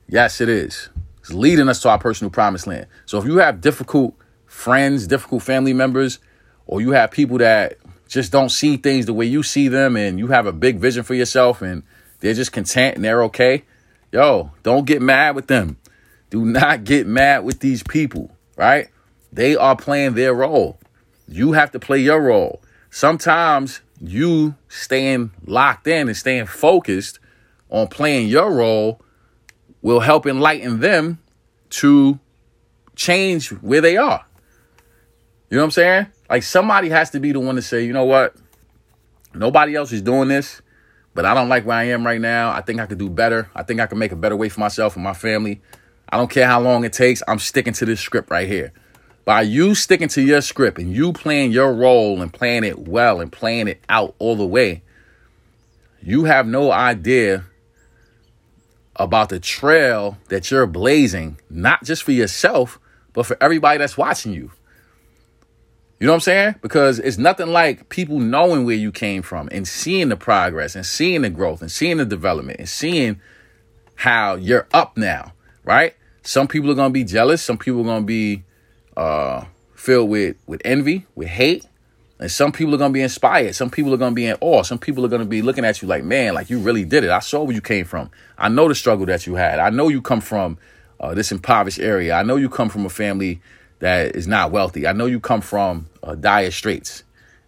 Yes, 0.09 0.41
it 0.41 0.49
is. 0.49 0.89
It's 1.19 1.31
leading 1.31 1.69
us 1.69 1.81
to 1.81 1.89
our 1.89 1.99
personal 1.99 2.31
promised 2.31 2.67
land. 2.67 2.87
So 3.05 3.17
if 3.19 3.25
you 3.25 3.37
have 3.37 3.61
difficult 3.61 4.15
friends, 4.57 5.05
difficult 5.05 5.43
family 5.43 5.71
members, 5.71 6.17
or 6.65 6.81
you 6.81 6.91
have 6.91 7.11
people 7.11 7.37
that 7.37 7.77
just 8.07 8.31
don't 8.31 8.49
see 8.49 8.75
things 8.75 9.05
the 9.05 9.13
way 9.13 9.25
you 9.25 9.43
see 9.43 9.67
them 9.67 9.95
and 9.95 10.17
you 10.17 10.27
have 10.27 10.47
a 10.47 10.51
big 10.51 10.79
vision 10.79 11.03
for 11.03 11.13
yourself 11.13 11.61
and 11.61 11.83
they're 12.19 12.33
just 12.33 12.51
content 12.51 12.95
and 12.95 13.05
they're 13.05 13.21
okay, 13.23 13.63
yo, 14.11 14.51
don't 14.63 14.85
get 14.85 14.99
mad 14.99 15.35
with 15.35 15.45
them. 15.45 15.77
Do 16.31 16.43
not 16.43 16.83
get 16.83 17.05
mad 17.05 17.45
with 17.45 17.59
these 17.59 17.83
people, 17.83 18.35
right? 18.55 18.89
They 19.31 19.55
are 19.55 19.75
playing 19.75 20.15
their 20.15 20.33
role. 20.33 20.79
You 21.27 21.51
have 21.51 21.71
to 21.73 21.79
play 21.79 21.99
your 21.99 22.19
role. 22.19 22.61
Sometimes 22.89 23.81
you 24.01 24.55
staying 24.69 25.31
locked 25.45 25.85
in 25.85 26.07
and 26.07 26.17
staying 26.17 26.47
focused 26.47 27.19
on 27.69 27.89
playing 27.89 28.27
your 28.27 28.51
role 28.51 29.01
will 29.83 29.99
help 29.99 30.25
enlighten 30.25 30.79
them 30.79 31.19
to 31.69 32.19
change 32.95 33.49
where 33.49 33.81
they 33.81 33.95
are. 33.97 34.25
You 35.49 35.55
know 35.57 35.63
what 35.63 35.67
I'm 35.67 35.71
saying? 35.71 36.07
Like 36.29 36.43
somebody 36.43 36.89
has 36.89 37.09
to 37.11 37.19
be 37.19 37.31
the 37.31 37.39
one 37.39 37.55
to 37.55 37.61
say, 37.61 37.85
you 37.85 37.93
know 37.93 38.05
what? 38.05 38.35
Nobody 39.33 39.75
else 39.75 39.91
is 39.91 40.01
doing 40.01 40.27
this, 40.27 40.61
but 41.13 41.25
I 41.25 41.33
don't 41.33 41.47
like 41.47 41.65
where 41.65 41.77
I 41.77 41.83
am 41.85 42.05
right 42.05 42.19
now. 42.19 42.51
I 42.51 42.61
think 42.61 42.79
I 42.79 42.85
could 42.85 42.97
do 42.97 43.09
better. 43.09 43.49
I 43.55 43.63
think 43.63 43.79
I 43.79 43.85
can 43.85 43.97
make 43.97 44.11
a 44.11 44.15
better 44.15 44.35
way 44.35 44.49
for 44.49 44.59
myself 44.59 44.95
and 44.95 45.03
my 45.03 45.13
family. 45.13 45.61
I 46.09 46.17
don't 46.17 46.29
care 46.29 46.47
how 46.47 46.59
long 46.59 46.83
it 46.83 46.93
takes. 46.93 47.23
I'm 47.27 47.39
sticking 47.39 47.73
to 47.73 47.85
this 47.85 48.01
script 48.01 48.29
right 48.29 48.47
here. 48.47 48.73
By 49.25 49.41
you 49.41 49.75
sticking 49.75 50.07
to 50.09 50.21
your 50.21 50.41
script 50.41 50.79
and 50.79 50.93
you 50.93 51.11
playing 51.13 51.51
your 51.51 51.73
role 51.73 52.21
and 52.21 52.33
playing 52.33 52.63
it 52.63 52.79
well 52.79 53.19
and 53.19 53.31
playing 53.31 53.67
it 53.67 53.81
out 53.89 54.15
all 54.19 54.35
the 54.35 54.45
way, 54.45 54.83
you 56.01 56.25
have 56.25 56.47
no 56.47 56.71
idea 56.71 57.45
about 58.95 59.29
the 59.29 59.39
trail 59.39 60.17
that 60.29 60.49
you're 60.49 60.65
blazing, 60.65 61.39
not 61.49 61.83
just 61.83 62.03
for 62.03 62.11
yourself, 62.11 62.79
but 63.13 63.25
for 63.25 63.37
everybody 63.41 63.77
that's 63.77 63.97
watching 63.97 64.33
you. 64.33 64.51
You 65.99 66.05
know 66.05 66.13
what 66.13 66.17
I'm 66.17 66.21
saying? 66.21 66.55
Because 66.61 66.99
it's 66.99 67.17
nothing 67.17 67.47
like 67.47 67.89
people 67.89 68.19
knowing 68.19 68.65
where 68.65 68.75
you 68.75 68.91
came 68.91 69.23
from 69.23 69.49
and 69.51 69.67
seeing 69.67 70.09
the 70.09 70.15
progress 70.15 70.75
and 70.75 70.85
seeing 70.85 71.23
the 71.23 71.29
growth 71.29 71.61
and 71.61 71.71
seeing 71.71 71.97
the 71.97 72.05
development 72.05 72.59
and 72.59 72.69
seeing 72.69 73.19
how 73.95 74.35
you're 74.35 74.67
up 74.73 74.95
now, 74.95 75.33
right? 75.63 75.95
Some 76.21 76.47
people 76.47 76.69
are 76.69 76.75
gonna 76.75 76.91
be 76.91 77.03
jealous. 77.03 77.41
Some 77.41 77.57
people 77.57 77.81
are 77.81 77.85
gonna 77.85 78.05
be 78.05 78.43
uh, 78.95 79.45
filled 79.73 80.09
with 80.09 80.35
with 80.45 80.61
envy, 80.63 81.07
with 81.15 81.29
hate, 81.29 81.65
and 82.19 82.29
some 82.29 82.51
people 82.51 82.75
are 82.75 82.77
gonna 82.77 82.93
be 82.93 83.01
inspired. 83.01 83.55
Some 83.55 83.71
people 83.71 83.91
are 83.91 83.97
gonna 83.97 84.13
be 84.13 84.27
in 84.27 84.37
awe. 84.39 84.61
Some 84.61 84.77
people 84.77 85.03
are 85.03 85.09
gonna 85.09 85.25
be 85.25 85.41
looking 85.41 85.65
at 85.65 85.81
you 85.81 85.87
like, 85.87 86.03
man, 86.03 86.35
like 86.35 86.51
you 86.51 86.59
really 86.59 86.85
did 86.85 87.05
it. 87.05 87.09
I 87.09 87.19
saw 87.19 87.41
where 87.41 87.55
you 87.55 87.61
came 87.61 87.85
from. 87.85 88.11
I 88.37 88.49
know 88.49 88.67
the 88.67 88.75
struggle 88.75 89.07
that 89.07 89.25
you 89.25 89.33
had. 89.33 89.57
I 89.57 89.71
know 89.71 89.87
you 89.87 90.03
come 90.03 90.21
from 90.21 90.59
uh, 90.99 91.15
this 91.15 91.31
impoverished 91.31 91.79
area. 91.79 92.13
I 92.13 92.21
know 92.21 92.35
you 92.35 92.49
come 92.49 92.69
from 92.69 92.85
a 92.85 92.89
family 92.89 93.41
that 93.79 94.15
is 94.15 94.27
not 94.27 94.51
wealthy. 94.51 94.87
I 94.87 94.93
know 94.93 95.05
you 95.05 95.19
come 95.19 95.41
from 95.41 95.87
uh, 96.03 96.15
dire 96.15 96.51
straits, 96.51 97.03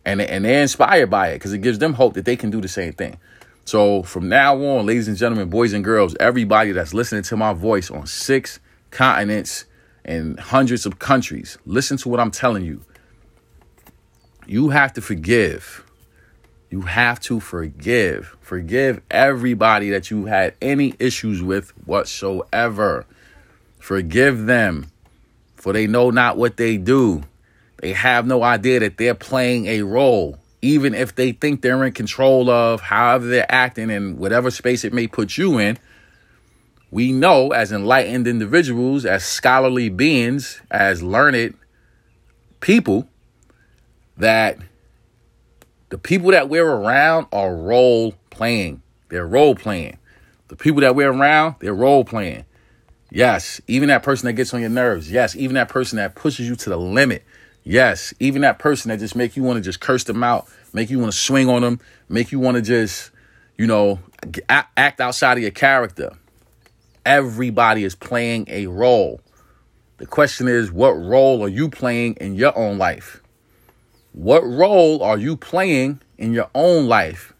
and 0.05 0.21
and 0.21 0.45
they're 0.45 0.61
inspired 0.61 1.09
by 1.09 1.29
it 1.29 1.35
because 1.35 1.53
it 1.53 1.59
gives 1.59 1.79
them 1.79 1.93
hope 1.93 2.13
that 2.13 2.25
they 2.25 2.35
can 2.35 2.49
do 2.49 2.61
the 2.61 2.67
same 2.67 2.93
thing. 2.93 3.17
So 3.65 4.01
from 4.03 4.29
now 4.29 4.55
on, 4.55 4.85
ladies 4.85 5.07
and 5.07 5.15
gentlemen, 5.15 5.49
boys 5.49 5.73
and 5.73 5.83
girls, 5.83 6.15
everybody 6.19 6.71
that's 6.71 6.93
listening 6.93 7.23
to 7.23 7.37
my 7.37 7.53
voice 7.53 7.91
on 7.91 8.07
six 8.07 8.59
continents 8.89 9.65
and 10.03 10.39
hundreds 10.39 10.85
of 10.85 10.97
countries, 10.97 11.57
listen 11.65 11.97
to 11.97 12.09
what 12.09 12.19
I'm 12.19 12.31
telling 12.31 12.65
you. 12.65 12.81
You 14.47 14.69
have 14.69 14.93
to 14.93 15.01
forgive. 15.01 15.85
You 16.71 16.81
have 16.81 17.19
to 17.21 17.39
forgive. 17.39 18.35
Forgive 18.41 19.01
everybody 19.11 19.91
that 19.91 20.09
you 20.09 20.25
had 20.25 20.55
any 20.61 20.95
issues 20.97 21.43
with 21.43 21.69
whatsoever. 21.85 23.05
Forgive 23.77 24.47
them 24.47 24.87
for 25.59 25.73
they 25.73 25.85
know 25.87 26.09
not 26.09 26.37
what 26.37 26.57
they 26.57 26.77
do. 26.77 27.21
They 27.77 27.93
have 27.93 28.25
no 28.25 28.43
idea 28.43 28.79
that 28.79 28.97
they're 28.97 29.13
playing 29.13 29.67
a 29.67 29.81
role, 29.83 30.39
even 30.61 30.95
if 30.95 31.15
they 31.15 31.33
think 31.33 31.61
they're 31.61 31.83
in 31.83 31.93
control 31.93 32.49
of 32.49 32.81
however 32.81 33.27
they're 33.27 33.51
acting 33.51 33.89
in 33.89 34.17
whatever 34.17 34.51
space 34.51 34.83
it 34.83 34.93
may 34.93 35.07
put 35.07 35.37
you 35.37 35.59
in. 35.59 35.77
We 36.91 37.11
know, 37.11 37.51
as 37.51 37.71
enlightened 37.71 38.25
individuals, 38.25 39.05
as 39.05 39.23
scholarly 39.23 39.89
beings, 39.89 40.61
as 40.71 41.03
learned 41.03 41.53
people, 42.61 43.07
that 44.17 44.57
the 45.89 45.97
people 45.97 46.31
that 46.31 46.49
we're 46.49 46.65
around 46.65 47.27
are 47.31 47.55
role 47.55 48.15
playing. 48.29 48.81
They're 49.09 49.27
role 49.27 49.55
playing. 49.55 49.97
The 50.47 50.55
people 50.55 50.81
that 50.81 50.95
we're 50.95 51.11
around, 51.11 51.55
they're 51.59 51.73
role 51.73 52.03
playing. 52.03 52.45
Yes, 53.11 53.59
even 53.67 53.89
that 53.89 54.03
person 54.03 54.27
that 54.27 54.33
gets 54.33 54.53
on 54.53 54.61
your 54.61 54.69
nerves. 54.69 55.11
Yes, 55.11 55.35
even 55.35 55.55
that 55.55 55.69
person 55.69 55.97
that 55.97 56.15
pushes 56.15 56.47
you 56.47 56.55
to 56.55 56.69
the 56.69 56.77
limit. 56.77 57.23
Yes, 57.63 58.13
even 58.19 58.41
that 58.43 58.59
person 58.59 58.89
that 58.89 58.99
just 58.99 59.15
make 59.15 59.35
you 59.35 59.43
want 59.43 59.57
to 59.57 59.61
just 59.61 59.79
curse 59.79 60.03
them 60.03 60.23
out, 60.23 60.47
make 60.73 60.89
you 60.89 60.99
want 60.99 61.11
to 61.11 61.17
swing 61.17 61.49
on 61.49 61.61
them, 61.61 61.79
make 62.07 62.31
you 62.31 62.39
want 62.39 62.55
to 62.55 62.61
just, 62.61 63.11
you 63.57 63.67
know, 63.67 63.99
act 64.47 65.01
outside 65.01 65.37
of 65.37 65.41
your 65.41 65.51
character. 65.51 66.11
Everybody 67.05 67.83
is 67.83 67.95
playing 67.95 68.45
a 68.47 68.67
role. 68.67 69.21
The 69.97 70.05
question 70.05 70.47
is, 70.47 70.71
what 70.71 70.91
role 70.91 71.43
are 71.43 71.49
you 71.49 71.69
playing 71.69 72.15
in 72.15 72.35
your 72.35 72.57
own 72.57 72.77
life? 72.77 73.21
What 74.13 74.41
role 74.45 75.03
are 75.03 75.17
you 75.17 75.35
playing 75.35 76.01
in 76.17 76.33
your 76.33 76.49
own 76.55 76.87
life? 76.87 77.33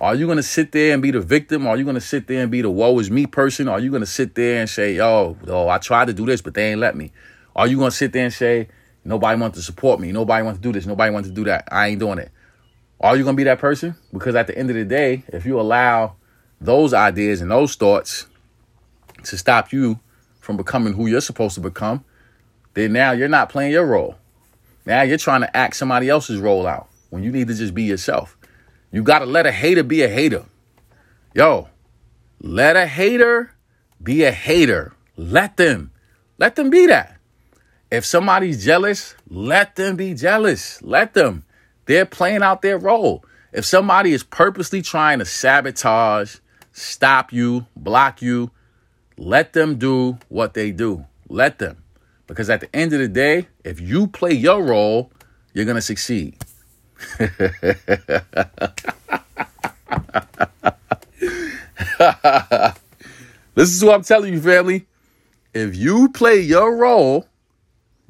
Are 0.00 0.14
you 0.14 0.26
going 0.26 0.38
to 0.38 0.42
sit 0.42 0.72
there 0.72 0.92
and 0.92 1.00
be 1.00 1.12
the 1.12 1.20
victim? 1.20 1.66
Are 1.66 1.76
you 1.76 1.84
going 1.84 1.94
to 1.94 2.00
sit 2.00 2.26
there 2.26 2.42
and 2.42 2.50
be 2.50 2.62
the 2.62 2.70
woe 2.70 2.98
is 2.98 3.10
me 3.10 3.26
person? 3.26 3.68
Are 3.68 3.78
you 3.78 3.90
going 3.90 4.02
to 4.02 4.06
sit 4.06 4.34
there 4.34 4.60
and 4.60 4.68
say, 4.68 4.96
yo, 4.96 5.36
yo, 5.46 5.68
I 5.68 5.78
tried 5.78 6.06
to 6.06 6.12
do 6.12 6.26
this, 6.26 6.42
but 6.42 6.54
they 6.54 6.72
ain't 6.72 6.80
let 6.80 6.96
me? 6.96 7.12
Are 7.54 7.68
you 7.68 7.76
going 7.76 7.90
to 7.90 7.96
sit 7.96 8.12
there 8.12 8.24
and 8.24 8.32
say, 8.32 8.68
nobody 9.04 9.40
wants 9.40 9.56
to 9.56 9.62
support 9.62 10.00
me? 10.00 10.10
Nobody 10.10 10.42
wants 10.44 10.58
to 10.58 10.62
do 10.62 10.72
this. 10.72 10.84
Nobody 10.84 11.12
wants 11.12 11.28
to 11.28 11.34
do 11.34 11.44
that. 11.44 11.68
I 11.70 11.88
ain't 11.88 12.00
doing 12.00 12.18
it. 12.18 12.32
Are 13.00 13.16
you 13.16 13.22
going 13.22 13.36
to 13.36 13.40
be 13.40 13.44
that 13.44 13.60
person? 13.60 13.94
Because 14.12 14.34
at 14.34 14.48
the 14.48 14.58
end 14.58 14.68
of 14.70 14.76
the 14.76 14.84
day, 14.84 15.22
if 15.28 15.46
you 15.46 15.60
allow 15.60 16.16
those 16.60 16.92
ideas 16.92 17.40
and 17.40 17.50
those 17.50 17.76
thoughts 17.76 18.26
to 19.24 19.38
stop 19.38 19.72
you 19.72 20.00
from 20.40 20.56
becoming 20.56 20.94
who 20.94 21.06
you're 21.06 21.20
supposed 21.20 21.54
to 21.54 21.60
become, 21.60 22.04
then 22.74 22.92
now 22.92 23.12
you're 23.12 23.28
not 23.28 23.48
playing 23.48 23.70
your 23.70 23.86
role. 23.86 24.16
Now 24.86 25.02
you're 25.02 25.18
trying 25.18 25.42
to 25.42 25.56
act 25.56 25.76
somebody 25.76 26.08
else's 26.08 26.40
role 26.40 26.66
out 26.66 26.88
when 27.10 27.22
you 27.22 27.30
need 27.30 27.46
to 27.46 27.54
just 27.54 27.74
be 27.74 27.84
yourself. 27.84 28.36
You 28.94 29.02
got 29.02 29.18
to 29.18 29.26
let 29.26 29.44
a 29.44 29.50
hater 29.50 29.82
be 29.82 30.02
a 30.02 30.08
hater. 30.08 30.44
Yo, 31.34 31.68
let 32.40 32.76
a 32.76 32.86
hater 32.86 33.50
be 34.00 34.22
a 34.22 34.30
hater. 34.30 34.92
Let 35.16 35.56
them. 35.56 35.90
Let 36.38 36.54
them 36.54 36.70
be 36.70 36.86
that. 36.86 37.16
If 37.90 38.06
somebody's 38.06 38.64
jealous, 38.64 39.16
let 39.28 39.74
them 39.74 39.96
be 39.96 40.14
jealous. 40.14 40.80
Let 40.80 41.12
them. 41.12 41.44
They're 41.86 42.06
playing 42.06 42.44
out 42.44 42.62
their 42.62 42.78
role. 42.78 43.24
If 43.52 43.64
somebody 43.64 44.12
is 44.12 44.22
purposely 44.22 44.80
trying 44.80 45.18
to 45.18 45.24
sabotage, 45.24 46.36
stop 46.70 47.32
you, 47.32 47.66
block 47.74 48.22
you, 48.22 48.52
let 49.16 49.54
them 49.54 49.76
do 49.76 50.18
what 50.28 50.54
they 50.54 50.70
do. 50.70 51.04
Let 51.28 51.58
them. 51.58 51.82
Because 52.28 52.48
at 52.48 52.60
the 52.60 52.72
end 52.76 52.92
of 52.92 53.00
the 53.00 53.08
day, 53.08 53.48
if 53.64 53.80
you 53.80 54.06
play 54.06 54.34
your 54.34 54.62
role, 54.62 55.10
you're 55.52 55.64
going 55.64 55.74
to 55.74 55.82
succeed. 55.82 56.36
this 63.54 63.72
is 63.72 63.84
what 63.84 63.94
I'm 63.94 64.02
telling 64.02 64.32
you, 64.32 64.40
family. 64.40 64.86
If 65.52 65.76
you 65.76 66.08
play 66.10 66.40
your 66.40 66.76
role, 66.76 67.26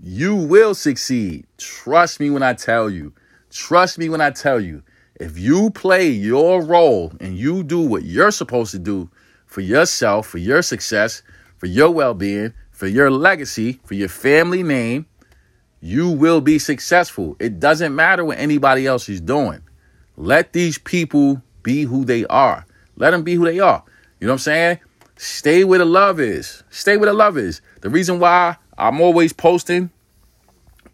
you 0.03 0.35
will 0.35 0.75
succeed. 0.75 1.47
Trust 1.59 2.21
me 2.21 2.31
when 2.31 2.43
I 2.43 2.55
tell 2.55 2.89
you. 2.89 3.13
Trust 3.51 3.99
me 3.99 4.09
when 4.09 4.21
I 4.21 4.31
tell 4.31 4.61
you. 4.61 4.83
If 5.21 5.39
you 5.39 5.71
play 5.71 6.09
your 6.09 6.63
role 6.63 7.13
and 7.21 7.39
you 7.39 7.63
do 7.63 7.81
what 7.81 8.03
you're 8.03 8.31
supposed 8.31 8.73
to 8.73 8.79
do 8.79 9.11
for 9.47 9.61
yourself, 9.61 10.27
for 10.27 10.39
your 10.39 10.63
success, 10.63 11.23
for 11.57 11.67
your 11.67 11.91
well 11.91 12.15
being, 12.15 12.53
for 12.71 12.89
your 12.89 13.11
legacy, 13.11 13.81
for 13.85 13.95
your 13.95 14.09
family 14.09 14.63
name, 14.63 15.07
you 15.85 16.09
will 16.09 16.41
be 16.41 16.59
successful. 16.59 17.37
It 17.39 17.61
doesn't 17.61 17.95
matter 17.95 18.25
what 18.25 18.39
anybody 18.39 18.87
else 18.87 19.07
is 19.11 19.21
doing. 19.21 19.61
Let 20.17 20.55
these 20.55 20.79
people 20.79 21.43
be 21.63 21.83
who 21.83 22.07
they 22.07 22.25
are. 22.27 22.65
Let 22.97 23.11
them 23.11 23.23
be 23.23 23.35
who 23.35 23.45
they 23.45 23.61
are. 23.61 23.85
You 24.19 24.27
know 24.27 24.33
what 24.33 24.37
I'm 24.37 24.39
saying? 24.39 24.79
Stay 25.17 25.63
where 25.63 25.79
the 25.79 25.85
love 25.85 26.21
is. 26.21 26.63
Stay 26.71 26.97
where 26.97 27.11
the 27.11 27.13
love 27.13 27.37
is. 27.37 27.61
The 27.83 27.91
reason 27.91 28.19
why 28.19 28.57
I'm 28.79 28.99
always 29.03 29.35
posting 29.35 29.91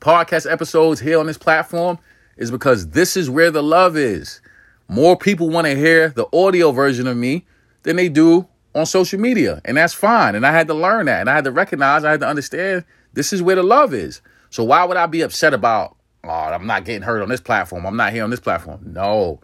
podcast 0.00 0.50
episodes 0.50 0.99
here 0.99 1.20
on 1.20 1.26
this 1.26 1.38
platform 1.38 1.97
is 2.37 2.50
because 2.50 2.88
this 2.88 3.16
is 3.16 3.30
where 3.30 3.52
the 3.52 3.62
love 3.62 3.97
is. 3.97 4.40
More 4.88 5.16
people 5.16 5.50
want 5.50 5.68
to 5.68 5.76
hear 5.76 6.09
the 6.09 6.26
audio 6.32 6.73
version 6.73 7.06
of 7.06 7.16
me 7.16 7.47
than 7.85 7.94
they 7.94 8.09
do 8.09 8.49
on 8.75 8.87
social 8.87 9.20
media. 9.20 9.61
And 9.64 9.76
that's 9.76 9.94
fine. 9.94 10.35
And 10.35 10.44
I 10.44 10.50
had 10.50 10.66
to 10.66 10.75
learn 10.75 11.06
that. 11.06 11.20
And 11.20 11.30
I 11.30 11.35
had 11.37 11.44
to 11.44 11.52
recognize, 11.52 12.02
I 12.02 12.11
had 12.11 12.20
to 12.20 12.28
understand 12.28 12.85
this 13.12 13.32
is 13.32 13.40
where 13.40 13.54
the 13.54 13.62
love 13.62 13.94
is. 13.94 14.20
So 14.50 14.64
why 14.64 14.85
would 14.85 14.97
I 14.97 15.07
be 15.07 15.23
upset 15.23 15.54
about, 15.54 15.97
oh, 16.25 16.28
I'm 16.28 16.66
not 16.66 16.85
getting 16.85 17.02
heard 17.02 17.23
on 17.23 17.28
this 17.28 17.40
platform. 17.40 17.87
I'm 17.87 17.97
not 17.97 18.12
here 18.12 18.25
on 18.25 18.30
this 18.30 18.40
platform. 18.40 18.80
No. 18.85 19.40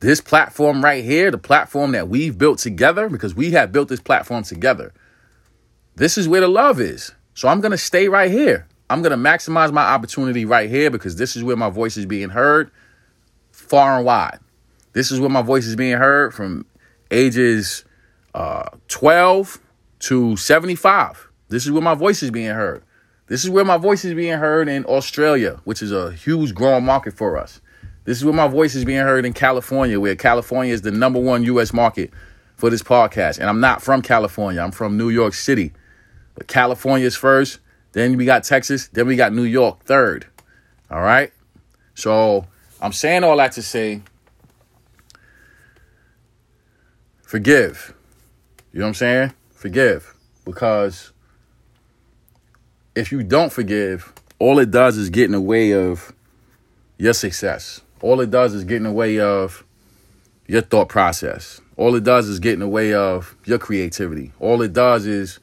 This 0.00 0.20
platform 0.20 0.84
right 0.84 1.04
here, 1.04 1.30
the 1.30 1.38
platform 1.38 1.92
that 1.92 2.08
we've 2.08 2.36
built 2.36 2.58
together, 2.58 3.08
because 3.08 3.34
we 3.34 3.50
have 3.52 3.72
built 3.72 3.88
this 3.88 4.00
platform 4.00 4.44
together, 4.44 4.92
this 5.96 6.16
is 6.16 6.28
where 6.28 6.40
the 6.40 6.48
love 6.48 6.80
is. 6.80 7.12
So 7.34 7.48
I'm 7.48 7.60
going 7.60 7.72
to 7.72 7.78
stay 7.78 8.08
right 8.08 8.30
here. 8.30 8.68
I'm 8.90 9.02
going 9.02 9.10
to 9.10 9.30
maximize 9.30 9.72
my 9.72 9.82
opportunity 9.82 10.44
right 10.44 10.68
here 10.68 10.90
because 10.90 11.16
this 11.16 11.36
is 11.36 11.42
where 11.42 11.56
my 11.56 11.70
voice 11.70 11.96
is 11.96 12.06
being 12.06 12.28
heard 12.28 12.70
far 13.50 13.96
and 13.96 14.06
wide. 14.06 14.38
This 14.92 15.10
is 15.10 15.18
where 15.20 15.30
my 15.30 15.42
voice 15.42 15.66
is 15.66 15.74
being 15.74 15.96
heard 15.96 16.34
from 16.34 16.66
ages 17.10 17.84
uh, 18.34 18.68
12 18.88 19.58
to 20.00 20.36
75. 20.36 21.28
This 21.48 21.64
is 21.64 21.72
where 21.72 21.82
my 21.82 21.94
voice 21.94 22.22
is 22.22 22.30
being 22.30 22.54
heard. 22.54 22.84
This 23.26 23.42
is 23.42 23.50
where 23.50 23.64
my 23.64 23.78
voice 23.78 24.04
is 24.04 24.14
being 24.14 24.38
heard 24.38 24.68
in 24.68 24.84
Australia, 24.84 25.60
which 25.64 25.82
is 25.82 25.92
a 25.92 26.12
huge 26.12 26.54
growing 26.54 26.84
market 26.84 27.14
for 27.14 27.38
us. 27.38 27.60
This 28.04 28.18
is 28.18 28.24
where 28.24 28.34
my 28.34 28.48
voice 28.48 28.74
is 28.74 28.84
being 28.84 29.00
heard 29.00 29.24
in 29.24 29.32
California, 29.32 29.98
where 29.98 30.14
California 30.14 30.74
is 30.74 30.82
the 30.82 30.90
number 30.90 31.18
one 31.18 31.42
U.S. 31.44 31.72
market 31.72 32.10
for 32.56 32.68
this 32.68 32.82
podcast. 32.82 33.38
And 33.38 33.48
I'm 33.48 33.60
not 33.60 33.80
from 33.80 34.02
California, 34.02 34.60
I'm 34.60 34.72
from 34.72 34.98
New 34.98 35.08
York 35.08 35.32
City. 35.32 35.72
But 36.34 36.48
California 36.48 37.06
is 37.06 37.16
first, 37.16 37.60
then 37.92 38.16
we 38.18 38.26
got 38.26 38.44
Texas, 38.44 38.88
then 38.88 39.06
we 39.06 39.16
got 39.16 39.32
New 39.32 39.44
York 39.44 39.82
third. 39.84 40.26
All 40.90 41.00
right? 41.00 41.32
So 41.94 42.46
I'm 42.82 42.92
saying 42.92 43.24
all 43.24 43.38
that 43.38 43.52
to 43.52 43.62
say 43.62 44.02
forgive. 47.22 47.94
You 48.72 48.80
know 48.80 48.86
what 48.86 48.88
I'm 48.88 48.94
saying? 48.94 49.32
Forgive. 49.54 50.14
Because 50.44 51.12
if 52.94 53.10
you 53.12 53.22
don't 53.22 53.52
forgive, 53.52 54.12
all 54.38 54.58
it 54.58 54.70
does 54.70 54.96
is 54.96 55.10
get 55.10 55.24
in 55.24 55.32
the 55.32 55.40
way 55.40 55.72
of 55.72 56.12
your 56.98 57.12
success. 57.12 57.80
All 58.00 58.20
it 58.20 58.30
does 58.30 58.54
is 58.54 58.64
get 58.64 58.76
in 58.76 58.82
the 58.84 58.92
way 58.92 59.18
of 59.18 59.64
your 60.46 60.62
thought 60.62 60.88
process. 60.88 61.60
All 61.76 61.94
it 61.94 62.04
does 62.04 62.28
is 62.28 62.38
get 62.38 62.54
in 62.54 62.60
the 62.60 62.68
way 62.68 62.94
of 62.94 63.34
your 63.44 63.58
creativity. 63.58 64.32
All 64.38 64.62
it 64.62 64.72
does 64.72 65.06
is 65.06 65.40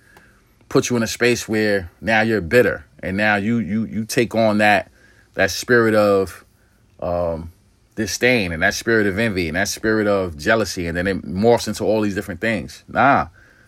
put 0.70 0.90
you 0.90 0.96
in 0.96 1.04
a 1.04 1.08
space 1.08 1.50
where 1.50 1.92
now 2.00 2.22
you're 2.22 2.40
bitter 2.40 2.86
and 3.04 3.18
now 3.18 3.36
you 3.36 3.58
you 3.58 3.86
you 3.86 4.06
take 4.06 4.36
on 4.36 4.60
that 4.60 4.90
that 5.34 5.52
spirit 5.52 5.96
of 5.96 6.46
um, 7.02 7.52
disdain 7.96 8.52
and 8.52 8.64
that 8.64 8.74
spirit 8.74 9.08
of 9.08 9.18
envy 9.18 9.48
and 9.48 9.58
that 9.58 9.68
spirit 9.68 10.08
of 10.08 10.38
jealousy 10.38 10.88
and 10.88 10.96
then 10.96 11.08
it 11.08 11.22
morphs 11.24 11.68
into 11.68 11.84
all 11.84 12.02
these 12.02 12.16
different 12.16 12.40
things. 12.40 12.84
Nah, 12.88 13.28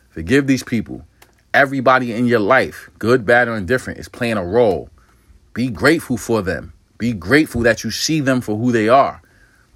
forgive 0.10 0.48
these 0.48 0.64
people. 0.64 1.06
Everybody 1.54 2.12
in 2.14 2.26
your 2.26 2.40
life, 2.40 2.90
good, 2.98 3.26
bad, 3.26 3.48
or 3.48 3.56
indifferent, 3.56 4.00
is 4.00 4.10
playing 4.10 4.38
a 4.38 4.46
role. 4.46 4.90
Be 5.54 5.70
grateful 5.70 6.18
for 6.18 6.42
them. 6.42 6.74
Be 6.98 7.14
grateful 7.14 7.62
that 7.62 7.84
you 7.84 7.92
see 7.92 8.22
them 8.22 8.42
for 8.42 8.58
who 8.58 8.72
they 8.72 8.90
are. 8.90 9.22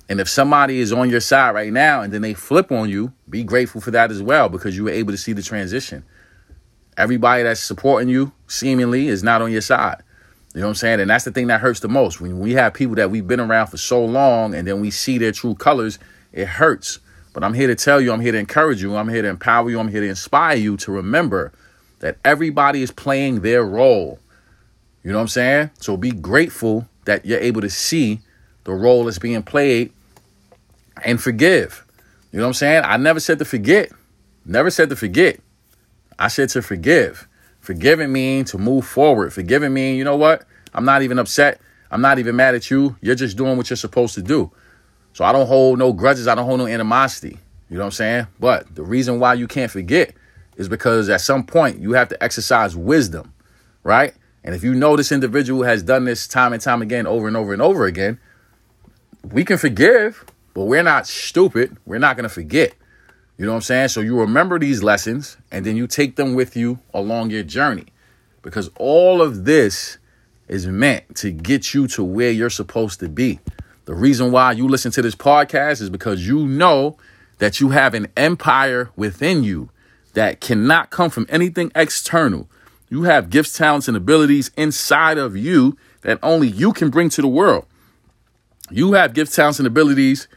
And 0.10 0.20
if 0.20 0.28
somebody 0.28 0.80
is 0.80 0.92
on 0.92 1.10
your 1.10 1.20
side 1.20 1.54
right 1.54 1.72
now 1.72 2.02
and 2.02 2.12
then 2.12 2.22
they 2.22 2.34
flip 2.34 2.72
on 2.72 2.90
you, 2.90 3.14
be 3.30 3.44
grateful 3.44 3.80
for 3.80 3.92
that 3.92 4.10
as 4.10 4.24
well 4.24 4.50
because 4.50 4.76
you 4.76 4.86
were 4.86 4.90
able 4.90 5.12
to 5.12 5.18
see 5.18 5.34
the 5.34 5.44
transition. 5.44 6.04
Everybody 6.96 7.44
that's 7.44 7.60
supporting 7.60 8.10
you 8.10 8.32
seemingly 8.48 9.08
is 9.08 9.22
not 9.22 9.44
on 9.44 9.52
your 9.52 9.62
side. 9.62 10.02
You 10.56 10.62
know 10.62 10.68
what 10.68 10.72
I'm 10.72 10.76
saying? 10.76 11.00
And 11.02 11.10
that's 11.10 11.26
the 11.26 11.32
thing 11.32 11.48
that 11.48 11.62
hurts 11.62 11.82
the 11.82 11.90
most. 11.90 12.20
When 12.20 12.40
we 12.40 12.54
have 12.54 12.74
people 12.74 12.96
that 12.96 13.12
we've 13.12 13.28
been 13.28 13.40
around 13.40 13.68
for 13.68 13.78
so 13.78 14.04
long 14.04 14.56
and 14.56 14.68
then 14.68 14.80
we 14.80 14.90
see 14.90 15.20
their 15.20 15.32
true 15.32 15.54
colors, 15.54 16.00
it 16.34 16.48
hurts. 16.48 17.00
But 17.34 17.44
I'm 17.44 17.54
here 17.54 17.68
to 17.68 17.76
tell 17.76 18.02
you, 18.02 18.12
I'm 18.12 18.22
here 18.22 18.32
to 18.32 18.40
encourage 18.40 18.82
you, 18.82 18.96
I'm 18.96 19.10
here 19.10 19.22
to 19.22 19.28
empower 19.28 19.70
you, 19.70 19.80
I'm 19.80 19.90
here 19.90 20.02
to 20.02 20.08
inspire 20.10 20.58
you 20.58 20.76
to 20.78 20.92
remember 20.92 21.52
that 22.00 22.18
everybody 22.24 22.82
is 22.82 22.92
playing 22.92 23.42
their 23.42 23.64
role. 23.64 24.20
You 25.04 25.12
know 25.12 25.18
what 25.18 25.24
I'm 25.24 25.28
saying? 25.30 25.72
So 25.80 25.98
be 25.98 26.12
grateful 26.12 26.88
that 27.06 27.26
you're 27.26 27.40
able 27.40 27.62
to 27.62 27.70
see 27.70 28.20
the 28.66 28.74
role 28.74 29.06
that's 29.06 29.20
being 29.20 29.44
played 29.44 29.92
and 31.04 31.22
forgive. 31.22 31.86
You 32.32 32.40
know 32.40 32.46
what 32.46 32.50
I'm 32.50 32.54
saying? 32.56 32.84
I 32.86 32.98
never 32.98 33.20
said 33.20 33.40
to 33.40 33.46
forget. 33.46 33.92
Never 34.46 34.70
said 34.70 34.90
to 34.90 34.96
forget. 34.96 35.40
I 36.20 36.28
said 36.28 36.50
to 36.50 36.62
forgive. 36.62 37.28
Forgiving 37.62 38.12
mean 38.12 38.46
to 38.46 38.58
move 38.58 38.86
forward. 38.86 39.34
Forgiving 39.34 39.74
mean, 39.74 39.98
you 39.98 40.04
know 40.04 40.16
what? 40.16 40.46
I'm 40.74 40.86
not 40.86 41.02
even 41.02 41.20
upset. 41.20 41.60
I'm 41.90 42.02
not 42.02 42.20
even 42.20 42.36
mad 42.36 42.56
at 42.56 42.70
you. 42.70 42.96
You're 43.02 43.16
just 43.16 43.38
doing 43.38 43.58
what 43.58 43.70
you're 43.70 43.78
supposed 43.78 44.16
to 44.16 44.22
do. 44.22 44.52
So 45.14 45.26
I 45.26 45.32
don't 45.32 45.48
hold 45.48 45.80
no 45.80 45.94
grudges. 45.94 46.28
I 46.28 46.36
don't 46.36 46.46
hold 46.46 46.60
no 46.60 46.68
animosity. 46.68 47.38
You 47.70 47.78
know 47.78 47.84
what 47.84 47.88
I'm 47.88 47.92
saying? 47.92 48.28
But 48.40 48.74
the 48.76 48.84
reason 48.84 49.20
why 49.20 49.34
you 49.34 49.48
can't 49.48 49.72
forget 49.72 50.14
is 50.58 50.68
because 50.68 51.08
at 51.08 51.22
some 51.22 51.46
point 51.46 51.80
you 51.80 51.94
have 51.94 52.10
to 52.10 52.22
exercise 52.22 52.76
wisdom, 52.76 53.34
right? 53.84 54.14
And 54.44 54.54
if 54.54 54.64
you 54.64 54.74
know 54.74 54.96
this 54.96 55.12
individual 55.12 55.64
has 55.64 55.84
done 55.84 56.04
this 56.04 56.28
time 56.28 56.52
and 56.52 56.62
time 56.62 56.82
again, 56.82 57.08
over 57.08 57.28
and 57.28 57.38
over 57.38 57.54
and 57.54 57.62
over 57.62 57.86
again, 57.86 58.20
we 59.32 59.46
can 59.46 59.58
forgive, 59.58 60.26
but 60.54 60.64
we're 60.64 60.84
not 60.84 61.08
stupid. 61.08 61.78
We're 61.86 62.00
not 62.00 62.18
going 62.18 62.24
to 62.24 62.30
forget. 62.30 62.74
You 63.38 63.46
know 63.46 63.52
what 63.52 63.58
I'm 63.58 63.62
saying? 63.62 63.90
So 63.90 64.02
you 64.02 64.20
remember 64.20 64.58
these 64.58 64.82
lessons 64.82 65.38
and 65.52 65.66
then 65.66 65.78
you 65.78 65.86
take 65.86 66.16
them 66.16 66.34
with 66.34 66.58
you 66.58 66.80
along 66.94 67.30
your 67.30 67.44
journey 67.44 67.86
because 68.42 68.70
all 68.80 69.22
of 69.22 69.46
this 69.46 70.00
is 70.48 70.66
meant 70.66 71.16
to 71.18 71.30
get 71.32 71.74
you 71.74 71.88
to 71.90 72.04
where 72.04 72.32
you're 72.32 72.50
supposed 72.50 73.00
to 73.02 73.10
be. 73.10 73.40
The 73.86 73.94
reason 73.94 74.32
why 74.32 74.54
you 74.54 74.68
listen 74.68 74.92
to 74.94 75.02
this 75.02 75.16
podcast 75.16 75.82
is 75.82 75.90
because 75.90 76.26
you 76.26 76.48
know 76.48 76.98
that 77.38 77.60
you 77.60 77.70
have 77.70 77.94
an 77.94 78.08
empire 78.18 78.90
within 78.96 79.44
you 79.44 79.70
that 80.18 80.42
cannot 80.42 80.90
come 80.90 81.12
from 81.12 81.28
anything 81.30 81.72
external. 81.76 82.50
You 82.90 83.04
have 83.04 83.30
gifts, 83.30 83.56
talents, 83.56 83.88
and 83.88 83.96
abilities 83.96 84.50
inside 84.58 85.20
of 85.20 85.38
you 85.38 85.78
that 86.02 86.18
only 86.24 86.48
you 86.48 86.74
can 86.74 86.90
bring 86.90 87.10
to 87.10 87.22
the 87.22 87.28
world. 87.28 87.68
You 88.72 88.94
have 88.94 89.14
gifts, 89.14 89.36
talents, 89.36 89.60
and 89.60 89.68
abilities 89.68 90.28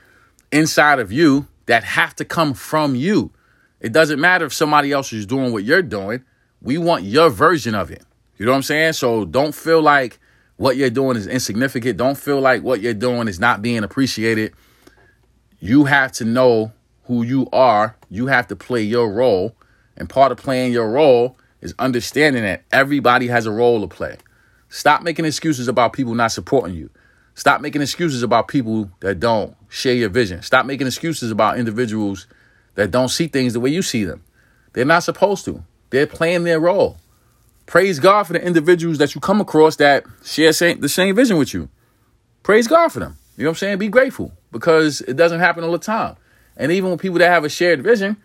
inside 0.52 0.98
of 0.98 1.10
you 1.10 1.46
that 1.64 1.82
have 1.82 2.14
to 2.16 2.26
come 2.26 2.52
from 2.52 2.94
you. 2.94 3.30
It 3.80 3.92
doesn't 3.92 4.20
matter 4.20 4.44
if 4.44 4.52
somebody 4.52 4.92
else 4.92 5.14
is 5.14 5.24
doing 5.24 5.50
what 5.50 5.64
you're 5.64 5.80
doing. 5.80 6.24
We 6.60 6.76
want 6.76 7.04
your 7.04 7.30
version 7.30 7.74
of 7.74 7.90
it. 7.90 8.02
You 8.36 8.44
know 8.44 8.52
what 8.52 8.56
I'm 8.56 8.62
saying? 8.64 8.92
So 8.92 9.24
don't 9.24 9.54
feel 9.54 9.80
like 9.80 10.18
what 10.58 10.76
you're 10.76 10.90
doing 10.90 11.16
is 11.16 11.26
insignificant. 11.26 11.96
Don't 11.96 12.18
feel 12.18 12.38
like 12.38 12.62
what 12.62 12.82
you're 12.82 12.92
doing 12.92 13.28
is 13.28 13.40
not 13.40 13.62
being 13.62 13.82
appreciated. 13.82 14.52
You 15.58 15.86
have 15.86 16.12
to 16.12 16.26
know 16.26 16.72
who 17.04 17.22
you 17.22 17.48
are. 17.50 17.96
You 18.10 18.26
have 18.26 18.46
to 18.48 18.56
play 18.56 18.82
your 18.82 19.10
role. 19.10 19.56
And 20.00 20.08
part 20.08 20.32
of 20.32 20.38
playing 20.38 20.72
your 20.72 20.90
role 20.90 21.36
is 21.60 21.74
understanding 21.78 22.42
that 22.42 22.62
everybody 22.72 23.26
has 23.26 23.44
a 23.44 23.50
role 23.50 23.82
to 23.82 23.86
play. 23.86 24.16
Stop 24.70 25.02
making 25.02 25.26
excuses 25.26 25.68
about 25.68 25.92
people 25.92 26.14
not 26.14 26.32
supporting 26.32 26.74
you. 26.74 26.88
Stop 27.34 27.60
making 27.60 27.82
excuses 27.82 28.22
about 28.22 28.48
people 28.48 28.90
that 29.00 29.20
don't 29.20 29.54
share 29.68 29.92
your 29.92 30.08
vision. 30.08 30.40
Stop 30.40 30.64
making 30.64 30.86
excuses 30.86 31.30
about 31.30 31.58
individuals 31.58 32.26
that 32.76 32.90
don't 32.90 33.10
see 33.10 33.26
things 33.26 33.52
the 33.52 33.60
way 33.60 33.68
you 33.68 33.82
see 33.82 34.04
them. 34.04 34.24
They're 34.72 34.86
not 34.86 35.02
supposed 35.02 35.44
to. 35.44 35.62
They're 35.90 36.06
playing 36.06 36.44
their 36.44 36.60
role. 36.60 36.96
Praise 37.66 38.00
God 38.00 38.26
for 38.26 38.32
the 38.32 38.42
individuals 38.42 38.96
that 38.98 39.14
you 39.14 39.20
come 39.20 39.40
across 39.40 39.76
that 39.76 40.04
share 40.24 40.52
the 40.52 40.88
same 40.88 41.14
vision 41.14 41.36
with 41.36 41.52
you. 41.52 41.68
Praise 42.42 42.66
God 42.66 42.88
for 42.88 43.00
them. 43.00 43.18
You 43.36 43.44
know 43.44 43.50
what 43.50 43.56
I'm 43.56 43.58
saying? 43.58 43.78
Be 43.78 43.88
grateful 43.88 44.32
because 44.50 45.02
it 45.02 45.16
doesn't 45.16 45.40
happen 45.40 45.62
all 45.62 45.72
the 45.72 45.78
time. 45.78 46.16
And 46.56 46.72
even 46.72 46.90
with 46.90 47.00
people 47.00 47.18
that 47.18 47.28
have 47.28 47.44
a 47.44 47.50
shared 47.50 47.82
vision, 47.82 48.16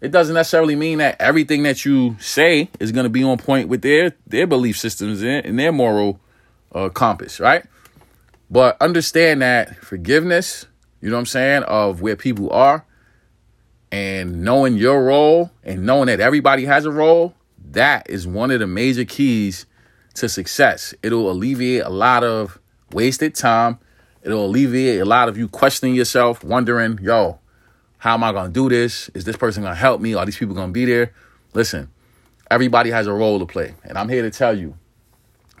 it 0.00 0.10
doesn't 0.10 0.34
necessarily 0.34 0.76
mean 0.76 0.98
that 0.98 1.16
everything 1.20 1.62
that 1.64 1.84
you 1.84 2.16
say 2.20 2.70
is 2.78 2.92
going 2.92 3.04
to 3.04 3.10
be 3.10 3.22
on 3.22 3.38
point 3.38 3.68
with 3.68 3.82
their 3.82 4.12
their 4.26 4.46
belief 4.46 4.78
systems 4.78 5.22
and 5.22 5.58
their 5.58 5.72
moral 5.72 6.20
uh, 6.72 6.88
compass, 6.88 7.40
right? 7.40 7.64
But 8.50 8.76
understand 8.80 9.42
that 9.42 9.76
forgiveness, 9.76 10.66
you 11.00 11.10
know 11.10 11.16
what 11.16 11.20
I'm 11.20 11.26
saying, 11.26 11.62
of 11.64 12.02
where 12.02 12.16
people 12.16 12.50
are 12.50 12.84
and 13.92 14.42
knowing 14.42 14.76
your 14.76 15.04
role 15.04 15.50
and 15.62 15.84
knowing 15.84 16.06
that 16.06 16.20
everybody 16.20 16.64
has 16.64 16.84
a 16.84 16.90
role, 16.90 17.34
that 17.70 18.08
is 18.08 18.26
one 18.26 18.50
of 18.50 18.60
the 18.60 18.66
major 18.66 19.04
keys 19.04 19.66
to 20.14 20.28
success. 20.28 20.94
It'll 21.02 21.30
alleviate 21.30 21.82
a 21.82 21.90
lot 21.90 22.24
of 22.24 22.58
wasted 22.92 23.34
time. 23.34 23.78
It'll 24.22 24.46
alleviate 24.46 25.00
a 25.00 25.04
lot 25.04 25.28
of 25.28 25.38
you 25.38 25.48
questioning 25.48 25.94
yourself, 25.94 26.44
wondering, 26.44 26.98
yo, 27.02 27.38
how 28.00 28.14
am 28.14 28.24
I 28.24 28.32
going 28.32 28.46
to 28.46 28.52
do 28.52 28.70
this? 28.70 29.10
Is 29.10 29.24
this 29.24 29.36
person 29.36 29.62
going 29.62 29.74
to 29.74 29.78
help 29.78 30.00
me? 30.00 30.14
Are 30.14 30.24
these 30.24 30.38
people 30.38 30.54
going 30.54 30.68
to 30.68 30.72
be 30.72 30.86
there? 30.86 31.12
Listen, 31.52 31.90
everybody 32.50 32.90
has 32.90 33.06
a 33.06 33.12
role 33.12 33.38
to 33.38 33.44
play. 33.44 33.74
And 33.84 33.98
I'm 33.98 34.08
here 34.08 34.22
to 34.22 34.30
tell 34.30 34.56
you 34.56 34.74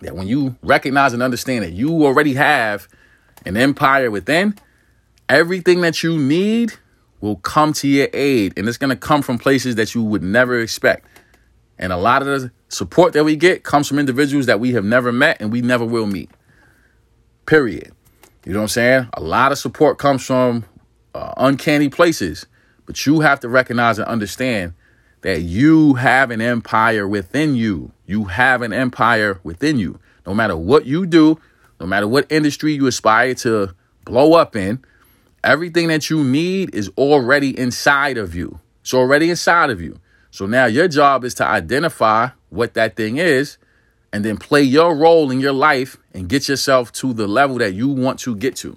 that 0.00 0.16
when 0.16 0.26
you 0.26 0.56
recognize 0.62 1.12
and 1.12 1.22
understand 1.22 1.64
that 1.64 1.72
you 1.72 2.06
already 2.06 2.32
have 2.34 2.88
an 3.44 3.58
empire 3.58 4.10
within, 4.10 4.54
everything 5.28 5.82
that 5.82 6.02
you 6.02 6.16
need 6.16 6.72
will 7.20 7.36
come 7.36 7.74
to 7.74 7.86
your 7.86 8.08
aid. 8.14 8.54
And 8.56 8.66
it's 8.66 8.78
going 8.78 8.88
to 8.88 8.96
come 8.96 9.20
from 9.20 9.36
places 9.38 9.74
that 9.74 9.94
you 9.94 10.02
would 10.02 10.22
never 10.22 10.58
expect. 10.60 11.06
And 11.78 11.92
a 11.92 11.98
lot 11.98 12.22
of 12.22 12.28
the 12.28 12.50
support 12.68 13.12
that 13.12 13.24
we 13.24 13.36
get 13.36 13.64
comes 13.64 13.86
from 13.86 13.98
individuals 13.98 14.46
that 14.46 14.60
we 14.60 14.72
have 14.72 14.84
never 14.84 15.12
met 15.12 15.42
and 15.42 15.52
we 15.52 15.60
never 15.60 15.84
will 15.84 16.06
meet. 16.06 16.30
Period. 17.44 17.92
You 18.46 18.54
know 18.54 18.60
what 18.60 18.64
I'm 18.64 18.68
saying? 18.68 19.08
A 19.12 19.20
lot 19.20 19.52
of 19.52 19.58
support 19.58 19.98
comes 19.98 20.24
from 20.24 20.64
uh, 21.14 21.34
uncanny 21.36 21.88
places, 21.88 22.46
but 22.86 23.06
you 23.06 23.20
have 23.20 23.40
to 23.40 23.48
recognize 23.48 23.98
and 23.98 24.08
understand 24.08 24.74
that 25.22 25.42
you 25.42 25.94
have 25.94 26.30
an 26.30 26.40
empire 26.40 27.06
within 27.06 27.54
you. 27.54 27.92
You 28.06 28.24
have 28.24 28.62
an 28.62 28.72
empire 28.72 29.38
within 29.42 29.78
you. 29.78 29.98
No 30.26 30.34
matter 30.34 30.56
what 30.56 30.86
you 30.86 31.06
do, 31.06 31.38
no 31.78 31.86
matter 31.86 32.08
what 32.08 32.30
industry 32.30 32.72
you 32.72 32.86
aspire 32.86 33.34
to 33.36 33.74
blow 34.04 34.34
up 34.34 34.56
in, 34.56 34.82
everything 35.44 35.88
that 35.88 36.10
you 36.10 36.24
need 36.24 36.74
is 36.74 36.90
already 36.96 37.58
inside 37.58 38.18
of 38.18 38.34
you. 38.34 38.58
It's 38.82 38.94
already 38.94 39.30
inside 39.30 39.70
of 39.70 39.80
you. 39.80 40.00
So 40.30 40.46
now 40.46 40.66
your 40.66 40.88
job 40.88 41.24
is 41.24 41.34
to 41.34 41.46
identify 41.46 42.28
what 42.50 42.74
that 42.74 42.96
thing 42.96 43.16
is 43.16 43.58
and 44.12 44.24
then 44.24 44.36
play 44.36 44.62
your 44.62 44.94
role 44.94 45.30
in 45.30 45.40
your 45.40 45.52
life 45.52 45.96
and 46.14 46.28
get 46.28 46.48
yourself 46.48 46.92
to 46.92 47.12
the 47.12 47.26
level 47.26 47.58
that 47.58 47.74
you 47.74 47.88
want 47.88 48.18
to 48.20 48.34
get 48.34 48.56
to. 48.56 48.76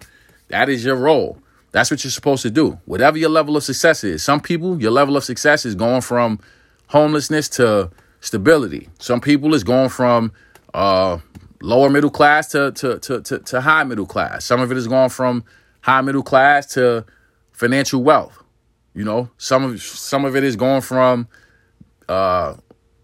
That 0.50 0.70
is 0.70 0.86
your 0.86 0.96
role. 0.96 1.40
That's 1.74 1.90
what 1.90 2.04
you're 2.04 2.12
supposed 2.12 2.44
to 2.44 2.52
do. 2.52 2.80
Whatever 2.86 3.18
your 3.18 3.32
level 3.32 3.58
of 3.58 3.64
success 3.64 4.04
is. 4.04 4.24
Some 4.24 4.40
people, 4.40 4.80
your 4.80 4.92
level 4.92 5.18
of 5.18 5.24
success 5.24 5.66
is 5.66 5.74
going 5.74 6.02
from 6.02 6.40
homelessness 6.88 7.50
to 7.50 7.90
stability. 8.22 8.90
Some 9.00 9.20
people 9.20 9.56
is 9.56 9.64
going 9.64 9.90
from 9.90 10.32
uh, 10.76 11.18
lower 11.64 11.90
middle 11.90 12.12
class 12.12 12.48
to, 12.50 12.72
to, 12.74 13.00
to, 13.00 13.22
to, 13.22 13.40
to 13.40 13.62
high 13.62 13.84
middle 13.84 14.06
class. 14.06 14.46
Some 14.46 14.62
of 14.62 14.72
it 14.72 14.78
is 14.78 14.88
going 14.88 15.10
from 15.10 15.44
high 15.82 16.02
middle 16.02 16.22
class 16.22 16.68
to 16.74 17.06
financial 17.52 18.04
wealth. 18.04 18.44
You 18.94 19.04
know, 19.04 19.32
some 19.40 19.64
of 19.64 19.82
some 19.82 20.26
of 20.26 20.36
it 20.36 20.44
is 20.44 20.56
going 20.56 20.82
from 20.82 21.28
uh, 22.08 22.54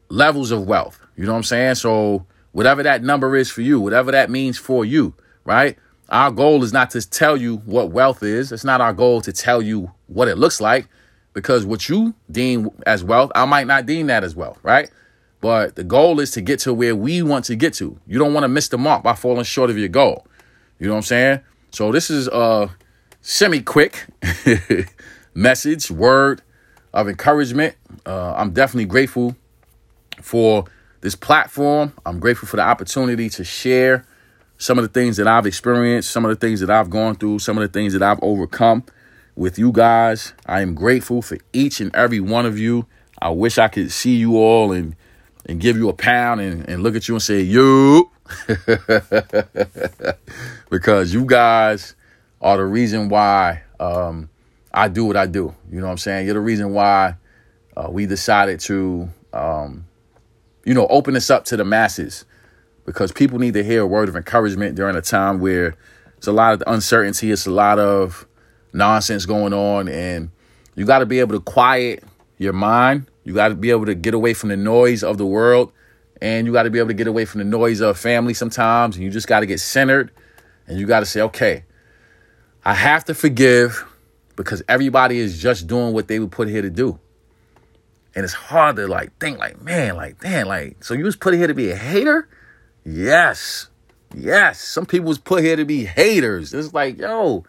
levels 0.10 0.52
of 0.52 0.68
wealth. 0.68 1.00
You 1.18 1.26
know 1.26 1.32
what 1.32 1.38
I'm 1.38 1.44
saying? 1.44 1.76
So 1.76 2.28
whatever 2.52 2.84
that 2.84 3.02
number 3.02 3.36
is 3.36 3.50
for 3.50 3.62
you, 3.62 3.82
whatever 3.82 4.12
that 4.12 4.30
means 4.30 4.60
for 4.60 4.86
you, 4.86 5.16
right? 5.44 5.76
Our 6.10 6.32
goal 6.32 6.64
is 6.64 6.74
not 6.74 6.90
to 6.92 7.08
tell 7.08 7.38
you 7.38 7.58
what 7.66 7.92
wealth 7.92 8.24
is. 8.24 8.52
It's 8.52 8.64
not 8.64 8.82
our 8.82 8.94
goal 8.94 9.22
to 9.22 9.32
tell 9.32 9.62
you 9.62 9.92
what 10.08 10.28
it 10.28 10.38
looks 10.38 10.60
like 10.60 10.88
because 11.34 11.66
what 11.66 11.88
you 11.88 12.16
deem 12.32 12.70
as 12.88 13.04
wealth, 13.04 13.32
I 13.36 13.46
might 13.46 13.68
not 13.68 13.86
deem 13.86 14.08
that 14.08 14.24
as 14.24 14.36
wealth, 14.36 14.60
right? 14.64 14.90
But 15.42 15.76
the 15.76 15.84
goal 15.84 16.20
is 16.20 16.32
to 16.32 16.42
get 16.42 16.60
to 16.62 16.74
where 16.74 16.96
we 16.96 17.22
want 17.22 17.46
to 17.46 17.56
get 17.56 17.74
to. 17.76 17.98
You 18.08 18.18
don't 18.18 18.34
want 18.34 18.44
to 18.44 18.48
miss 18.48 18.70
the 18.70 18.78
mark 18.78 19.04
by 19.04 19.14
falling 19.14 19.44
short 19.44 19.70
of 19.70 19.78
your 19.78 19.88
goal. 19.88 20.26
You 20.80 20.88
know 20.88 20.94
what 20.94 20.98
I'm 20.98 21.04
saying? 21.04 21.40
So 21.72 21.92
this 21.92 22.10
is 22.10 22.28
a 22.28 22.70
semi 23.22 23.62
quick 23.62 24.08
message, 25.36 25.92
word 25.92 26.42
of 26.94 27.08
encouragement. 27.08 27.76
Uh, 28.06 28.34
I'm 28.34 28.52
definitely 28.52 28.86
grateful 28.86 29.36
for 30.22 30.66
this 31.02 31.16
platform. 31.16 31.94
I'm 32.06 32.20
grateful 32.20 32.48
for 32.48 32.58
the 32.58 32.64
opportunity 32.64 33.30
to 33.30 33.44
share 33.44 34.06
some 34.60 34.78
of 34.78 34.84
the 34.84 34.90
things 34.90 35.18
that 35.18 35.28
I've 35.28 35.48
experienced, 35.48 36.12
some 36.12 36.26
of 36.26 36.30
the 36.30 36.36
things 36.36 36.60
that 36.60 36.70
I've 36.70 36.90
gone 36.90 37.16
through, 37.16 37.40
some 37.40 37.58
of 37.58 37.62
the 37.62 37.70
things 37.70 37.94
that 37.94 38.04
I've 38.04 38.20
overcome 38.22 38.84
with 39.36 39.58
you 39.58 39.72
guys. 39.72 40.34
I 40.46 40.62
am 40.62 40.76
grateful 40.76 41.22
for 41.22 41.38
each 41.54 41.80
and 41.80 41.96
every 41.96 42.20
one 42.20 42.46
of 42.46 42.60
you. 42.60 42.86
I 43.22 43.30
wish 43.30 43.58
I 43.58 43.70
could 43.70 43.92
see 43.92 44.16
you 44.16 44.38
all 44.38 44.72
and 44.72 44.96
and 45.46 45.60
give 45.60 45.78
you 45.78 45.90
a 45.90 45.94
pound 45.94 46.42
and, 46.42 46.68
and 46.70 46.84
look 46.84 46.96
at 46.96 47.08
you 47.08 47.16
and 47.16 47.22
say, 47.24 47.42
you. 47.42 48.12
because 50.70 51.12
you 51.14 51.26
guys 51.26 51.96
are 52.42 52.58
the 52.58 52.66
reason 52.66 53.10
why 53.10 53.64
um, 53.80 54.30
I 54.72 54.90
do 54.90 55.06
what 55.06 55.18
I 55.18 55.26
do. 55.26 55.56
You 55.72 55.80
know 55.80 55.88
what 55.88 55.94
I'm 55.94 55.98
saying? 55.98 56.26
You're 56.26 56.36
the 56.36 56.42
reason 56.42 56.74
why 56.74 57.16
uh, 57.76 57.88
we 57.90 58.06
decided 58.06 58.60
to, 58.62 59.10
um, 59.34 59.88
you 60.66 60.76
know, 60.76 60.86
open 60.88 61.16
this 61.16 61.32
up 61.32 61.46
to 61.46 61.58
the 61.58 61.66
masses 61.66 62.26
because 62.90 63.12
people 63.12 63.40
need 63.40 63.54
to 63.54 63.64
hear 63.64 63.82
a 63.82 63.88
word 63.88 64.10
of 64.10 64.16
encouragement 64.16 64.76
during 64.76 64.96
a 64.96 65.02
time 65.02 65.40
where 65.40 65.76
it's 66.18 66.28
a 66.28 66.32
lot 66.32 66.54
of 66.54 66.64
uncertainty, 66.68 67.32
it's 67.32 67.46
a 67.46 67.52
lot 67.52 67.80
of 67.80 68.28
nonsense 68.74 69.26
going 69.26 69.54
on, 69.54 69.88
and 69.88 70.32
you 70.76 70.86
got 70.86 71.00
to 71.00 71.06
be 71.06 71.20
able 71.20 71.36
to 71.36 71.42
quiet 71.42 72.04
your 72.38 72.54
mind 72.54 73.06
you 73.30 73.36
got 73.36 73.50
to 73.50 73.56
be 73.56 73.70
able 73.70 73.86
to 73.86 73.94
get 73.94 74.16
away 74.16 74.34
from 74.34 74.50
the 74.50 74.58
noise 74.58 75.04
of 75.04 75.20
the 75.20 75.26
world 75.26 75.72
and 76.20 76.48
you 76.48 76.54
got 76.54 76.64
to 76.64 76.72
be 76.72 76.80
able 76.80 76.88
to 76.88 76.96
get 76.96 77.06
away 77.06 77.26
from 77.26 77.38
the 77.38 77.46
noise 77.46 77.80
of 77.80 77.96
family 77.96 78.34
sometimes. 78.34 78.96
And 78.96 79.06
you 79.06 79.12
just 79.12 79.28
got 79.28 79.42
to 79.42 79.46
get 79.46 79.60
centered 79.60 80.10
and 80.66 80.80
you 80.80 80.88
got 80.88 81.02
to 81.02 81.06
say, 81.06 81.22
okay, 81.22 81.64
I 82.66 82.74
have 82.74 83.06
to 83.06 83.14
forgive 83.14 83.86
because 84.36 84.64
everybody 84.68 85.20
is 85.20 85.40
just 85.40 85.68
doing 85.68 85.94
what 85.94 86.08
they 86.08 86.18
were 86.18 86.28
put 86.28 86.48
here 86.48 86.64
to 86.64 86.72
do. 86.72 87.00
And 88.16 88.24
it's 88.24 88.34
hard 88.34 88.78
to 88.78 88.88
like 88.88 89.16
think 89.20 89.38
like, 89.38 89.62
man, 89.62 89.96
like, 89.96 90.20
damn, 90.20 90.48
like, 90.48 90.84
so 90.84 90.96
you 90.96 91.04
was 91.04 91.16
put 91.16 91.36
here 91.36 91.46
to 91.46 91.54
be 91.54 91.70
a 91.70 91.76
hater? 91.76 92.28
Yes. 92.86 93.68
Yes. 94.16 94.60
Some 94.62 94.86
people 94.86 95.08
was 95.08 95.20
put 95.20 95.44
here 95.44 95.56
to 95.56 95.66
be 95.66 95.86
haters. 95.86 96.54
It's 96.54 96.74
like, 96.74 96.98
yo, 96.98 97.44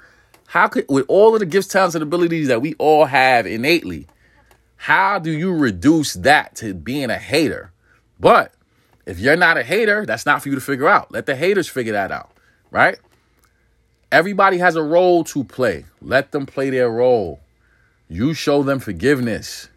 how 0.46 0.68
could 0.68 0.86
with 0.88 1.06
all 1.08 1.34
of 1.34 1.40
the 1.40 1.46
gifts, 1.46 1.68
talents, 1.68 1.94
and 1.94 2.02
abilities 2.02 2.48
that 2.48 2.60
we 2.60 2.74
all 2.74 3.04
have 3.04 3.46
innately, 3.46 4.06
how 4.76 5.18
do 5.18 5.30
you 5.30 5.54
reduce 5.54 6.14
that 6.14 6.56
to 6.56 6.74
being 6.74 7.10
a 7.10 7.18
hater? 7.18 7.72
But 8.18 8.52
if 9.06 9.18
you're 9.18 9.36
not 9.36 9.58
a 9.58 9.62
hater, 9.62 10.04
that's 10.06 10.26
not 10.26 10.42
for 10.42 10.48
you 10.48 10.54
to 10.54 10.60
figure 10.60 10.88
out. 10.88 11.12
Let 11.12 11.26
the 11.26 11.36
haters 11.36 11.68
figure 11.68 11.92
that 11.92 12.10
out, 12.10 12.32
right? 12.70 12.98
Everybody 14.12 14.58
has 14.58 14.76
a 14.76 14.82
role 14.82 15.22
to 15.24 15.44
play. 15.44 15.84
Let 16.02 16.32
them 16.32 16.46
play 16.46 16.70
their 16.70 16.90
role. 16.90 17.40
You 18.08 18.34
show 18.34 18.62
them 18.62 18.80
forgiveness 18.80 19.68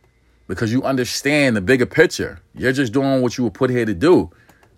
because 0.47 0.71
you 0.71 0.83
understand 0.83 1.55
the 1.55 1.61
bigger 1.61 1.85
picture. 1.85 2.39
You're 2.55 2.71
just 2.71 2.93
doing 2.93 3.21
what 3.21 3.37
you 3.37 3.43
were 3.43 3.51
put 3.51 3.69
here 3.69 3.85
to 3.85 3.93
do. 3.93 4.31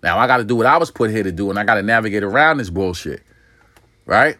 Now 0.06 0.20
I 0.20 0.28
got 0.28 0.36
to 0.36 0.44
do 0.44 0.54
what 0.54 0.66
I 0.66 0.76
was 0.76 0.92
put 0.92 1.10
here 1.10 1.24
to 1.24 1.32
do, 1.32 1.50
and 1.50 1.58
I 1.58 1.64
got 1.64 1.74
to 1.74 1.82
navigate 1.82 2.22
around 2.22 2.58
this 2.58 2.70
bullshit, 2.70 3.24
right? 4.04 4.38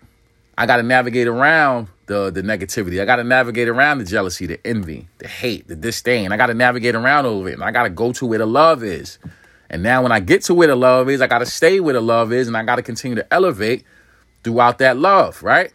I 0.56 0.64
got 0.64 0.76
to 0.76 0.84
navigate 0.84 1.26
around 1.26 1.88
the 2.06 2.30
the 2.30 2.40
negativity. 2.42 3.02
I 3.02 3.04
got 3.04 3.16
to 3.16 3.24
navigate 3.24 3.66
around 3.66 3.98
the 3.98 4.04
jealousy, 4.04 4.46
the 4.46 4.64
envy, 4.64 5.08
the 5.18 5.26
hate, 5.26 5.66
the 5.66 5.74
disdain. 5.74 6.30
I 6.30 6.36
got 6.36 6.46
to 6.46 6.54
navigate 6.54 6.94
around 6.94 7.26
all 7.26 7.40
of 7.40 7.48
it, 7.48 7.54
and 7.54 7.64
I 7.64 7.72
got 7.72 7.82
to 7.82 7.90
go 7.90 8.12
to 8.12 8.26
where 8.26 8.38
the 8.38 8.46
love 8.46 8.84
is. 8.84 9.18
And 9.68 9.82
now, 9.82 10.04
when 10.04 10.12
I 10.12 10.20
get 10.20 10.42
to 10.42 10.54
where 10.54 10.68
the 10.68 10.76
love 10.76 11.10
is, 11.10 11.20
I 11.20 11.26
got 11.26 11.40
to 11.40 11.46
stay 11.46 11.80
where 11.80 11.94
the 11.94 12.00
love 12.00 12.32
is, 12.32 12.46
and 12.46 12.56
I 12.56 12.62
got 12.62 12.76
to 12.76 12.82
continue 12.82 13.16
to 13.16 13.34
elevate 13.34 13.82
throughout 14.44 14.78
that 14.78 14.96
love, 14.96 15.42
right? 15.42 15.72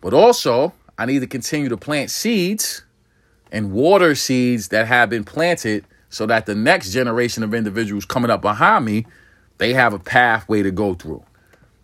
But 0.00 0.14
also, 0.14 0.72
I 0.96 1.04
need 1.04 1.18
to 1.18 1.26
continue 1.26 1.68
to 1.68 1.76
plant 1.76 2.10
seeds 2.10 2.82
and 3.52 3.72
water 3.72 4.14
seeds 4.14 4.68
that 4.68 4.86
have 4.86 5.10
been 5.10 5.24
planted, 5.24 5.84
so 6.08 6.24
that 6.24 6.46
the 6.46 6.54
next 6.54 6.92
generation 6.92 7.42
of 7.42 7.52
individuals 7.52 8.06
coming 8.06 8.30
up 8.30 8.40
behind 8.40 8.86
me, 8.86 9.04
they 9.58 9.72
have 9.74 9.92
a 9.92 9.98
pathway 9.98 10.62
to 10.62 10.70
go 10.70 10.94
through. 10.94 11.22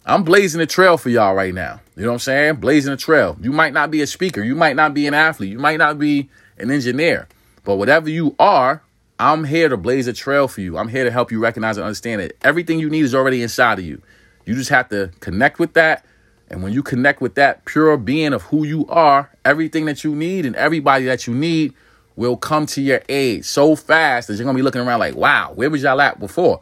I'm 0.06 0.24
blazing 0.24 0.60
a 0.60 0.66
trail 0.66 0.96
for 0.96 1.08
y'all 1.08 1.34
right 1.34 1.54
now. 1.54 1.80
You 1.96 2.02
know 2.02 2.08
what 2.08 2.14
I'm 2.14 2.20
saying? 2.20 2.56
Blazing 2.56 2.92
a 2.92 2.96
trail. 2.96 3.36
You 3.40 3.52
might 3.52 3.72
not 3.72 3.90
be 3.90 4.00
a 4.00 4.06
speaker. 4.06 4.42
You 4.42 4.54
might 4.54 4.74
not 4.74 4.94
be 4.94 5.06
an 5.06 5.14
athlete. 5.14 5.52
You 5.52 5.58
might 5.58 5.76
not 5.76 5.98
be 5.98 6.30
an 6.58 6.70
engineer. 6.70 7.28
But 7.64 7.76
whatever 7.76 8.08
you 8.08 8.34
are, 8.38 8.82
I'm 9.18 9.44
here 9.44 9.68
to 9.68 9.76
blaze 9.76 10.06
a 10.06 10.14
trail 10.14 10.48
for 10.48 10.62
you. 10.62 10.78
I'm 10.78 10.88
here 10.88 11.04
to 11.04 11.10
help 11.10 11.30
you 11.30 11.38
recognize 11.38 11.76
and 11.76 11.84
understand 11.84 12.22
that 12.22 12.32
everything 12.42 12.78
you 12.78 12.88
need 12.88 13.04
is 13.04 13.14
already 13.14 13.42
inside 13.42 13.78
of 13.78 13.84
you. 13.84 14.00
You 14.46 14.54
just 14.54 14.70
have 14.70 14.88
to 14.88 15.10
connect 15.20 15.58
with 15.58 15.74
that. 15.74 16.04
And 16.48 16.62
when 16.62 16.72
you 16.72 16.82
connect 16.82 17.20
with 17.20 17.34
that 17.34 17.64
pure 17.66 17.96
being 17.96 18.32
of 18.32 18.42
who 18.42 18.64
you 18.64 18.86
are, 18.88 19.30
everything 19.44 19.84
that 19.84 20.02
you 20.02 20.16
need 20.16 20.46
and 20.46 20.56
everybody 20.56 21.04
that 21.04 21.26
you 21.26 21.34
need 21.34 21.74
will 22.16 22.36
come 22.36 22.66
to 22.66 22.80
your 22.80 23.02
aid 23.08 23.44
so 23.44 23.76
fast 23.76 24.28
that 24.28 24.34
you're 24.34 24.44
going 24.44 24.56
to 24.56 24.58
be 24.58 24.64
looking 24.64 24.80
around 24.80 24.98
like, 24.98 25.14
wow, 25.14 25.52
where 25.54 25.70
was 25.70 25.82
y'all 25.82 26.00
at 26.00 26.18
before? 26.18 26.60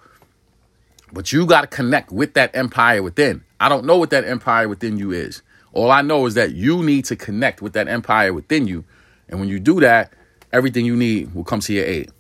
But 1.12 1.32
you 1.32 1.46
got 1.46 1.62
to 1.62 1.66
connect 1.66 2.12
with 2.12 2.34
that 2.34 2.54
empire 2.54 3.02
within. 3.02 3.44
I 3.60 3.68
don't 3.68 3.84
know 3.84 3.96
what 3.96 4.10
that 4.10 4.24
empire 4.24 4.68
within 4.68 4.98
you 4.98 5.10
is. 5.10 5.42
All 5.72 5.90
I 5.90 6.02
know 6.02 6.26
is 6.26 6.34
that 6.34 6.52
you 6.52 6.82
need 6.82 7.04
to 7.06 7.16
connect 7.16 7.62
with 7.62 7.72
that 7.74 7.88
empire 7.88 8.32
within 8.32 8.66
you. 8.66 8.84
And 9.28 9.40
when 9.40 9.48
you 9.48 9.58
do 9.60 9.80
that, 9.80 10.12
everything 10.52 10.84
you 10.84 10.96
need 10.96 11.34
will 11.34 11.44
come 11.44 11.60
to 11.60 11.72
your 11.72 11.84
aid. 11.84 12.10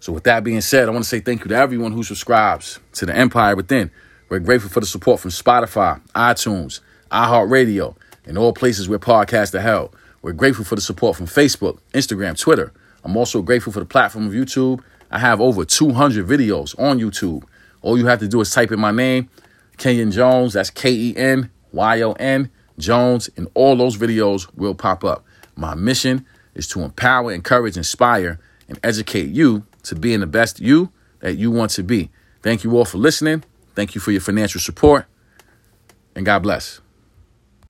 So, 0.00 0.12
with 0.12 0.24
that 0.24 0.42
being 0.42 0.60
said, 0.60 0.88
I 0.88 0.92
want 0.92 1.04
to 1.04 1.08
say 1.08 1.20
thank 1.20 1.44
you 1.44 1.48
to 1.48 1.54
everyone 1.54 1.92
who 1.92 2.02
subscribes 2.02 2.80
to 2.94 3.06
the 3.06 3.14
Empire 3.14 3.54
Within. 3.54 3.90
We're 4.28 4.40
grateful 4.40 4.70
for 4.70 4.80
the 4.80 4.86
support 4.86 5.20
from 5.20 5.30
Spotify, 5.30 6.00
iTunes, 6.14 6.80
iHeartRadio, 7.10 7.96
and 8.24 8.38
all 8.38 8.52
places 8.52 8.88
where 8.88 8.98
podcasts 8.98 9.54
are 9.54 9.60
held. 9.60 9.94
We're 10.22 10.32
grateful 10.32 10.64
for 10.64 10.74
the 10.74 10.80
support 10.80 11.16
from 11.16 11.26
Facebook, 11.26 11.78
Instagram, 11.92 12.38
Twitter. 12.38 12.72
I'm 13.04 13.16
also 13.16 13.42
grateful 13.42 13.72
for 13.72 13.80
the 13.80 13.86
platform 13.86 14.26
of 14.26 14.32
YouTube. 14.32 14.80
I 15.10 15.18
have 15.18 15.40
over 15.40 15.64
200 15.64 16.26
videos 16.26 16.78
on 16.78 16.98
YouTube. 16.98 17.44
All 17.82 17.98
you 17.98 18.06
have 18.06 18.20
to 18.20 18.28
do 18.28 18.40
is 18.40 18.50
type 18.50 18.72
in 18.72 18.80
my 18.80 18.92
name, 18.92 19.28
Kenyon 19.76 20.10
Jones. 20.10 20.54
That's 20.54 20.70
K 20.70 20.90
E 20.92 21.16
N 21.16 21.50
Y 21.72 22.02
O 22.02 22.12
N 22.12 22.50
Jones, 22.78 23.28
and 23.36 23.48
all 23.54 23.76
those 23.76 23.96
videos 23.96 24.48
will 24.56 24.74
pop 24.74 25.04
up. 25.04 25.24
My 25.56 25.74
mission 25.74 26.26
is 26.54 26.66
to 26.68 26.82
empower, 26.82 27.32
encourage, 27.32 27.76
inspire, 27.76 28.38
and 28.68 28.78
educate 28.82 29.28
you 29.28 29.64
to 29.84 29.94
being 29.94 30.20
the 30.20 30.26
best 30.26 30.60
you 30.60 30.90
that 31.20 31.34
you 31.34 31.50
want 31.50 31.70
to 31.72 31.82
be. 31.82 32.10
Thank 32.42 32.64
you 32.64 32.76
all 32.76 32.84
for 32.84 32.98
listening. 32.98 33.44
Thank 33.74 33.94
you 33.94 34.00
for 34.00 34.12
your 34.12 34.20
financial 34.20 34.60
support, 34.60 35.06
and 36.14 36.26
God 36.26 36.40
bless. 36.40 36.81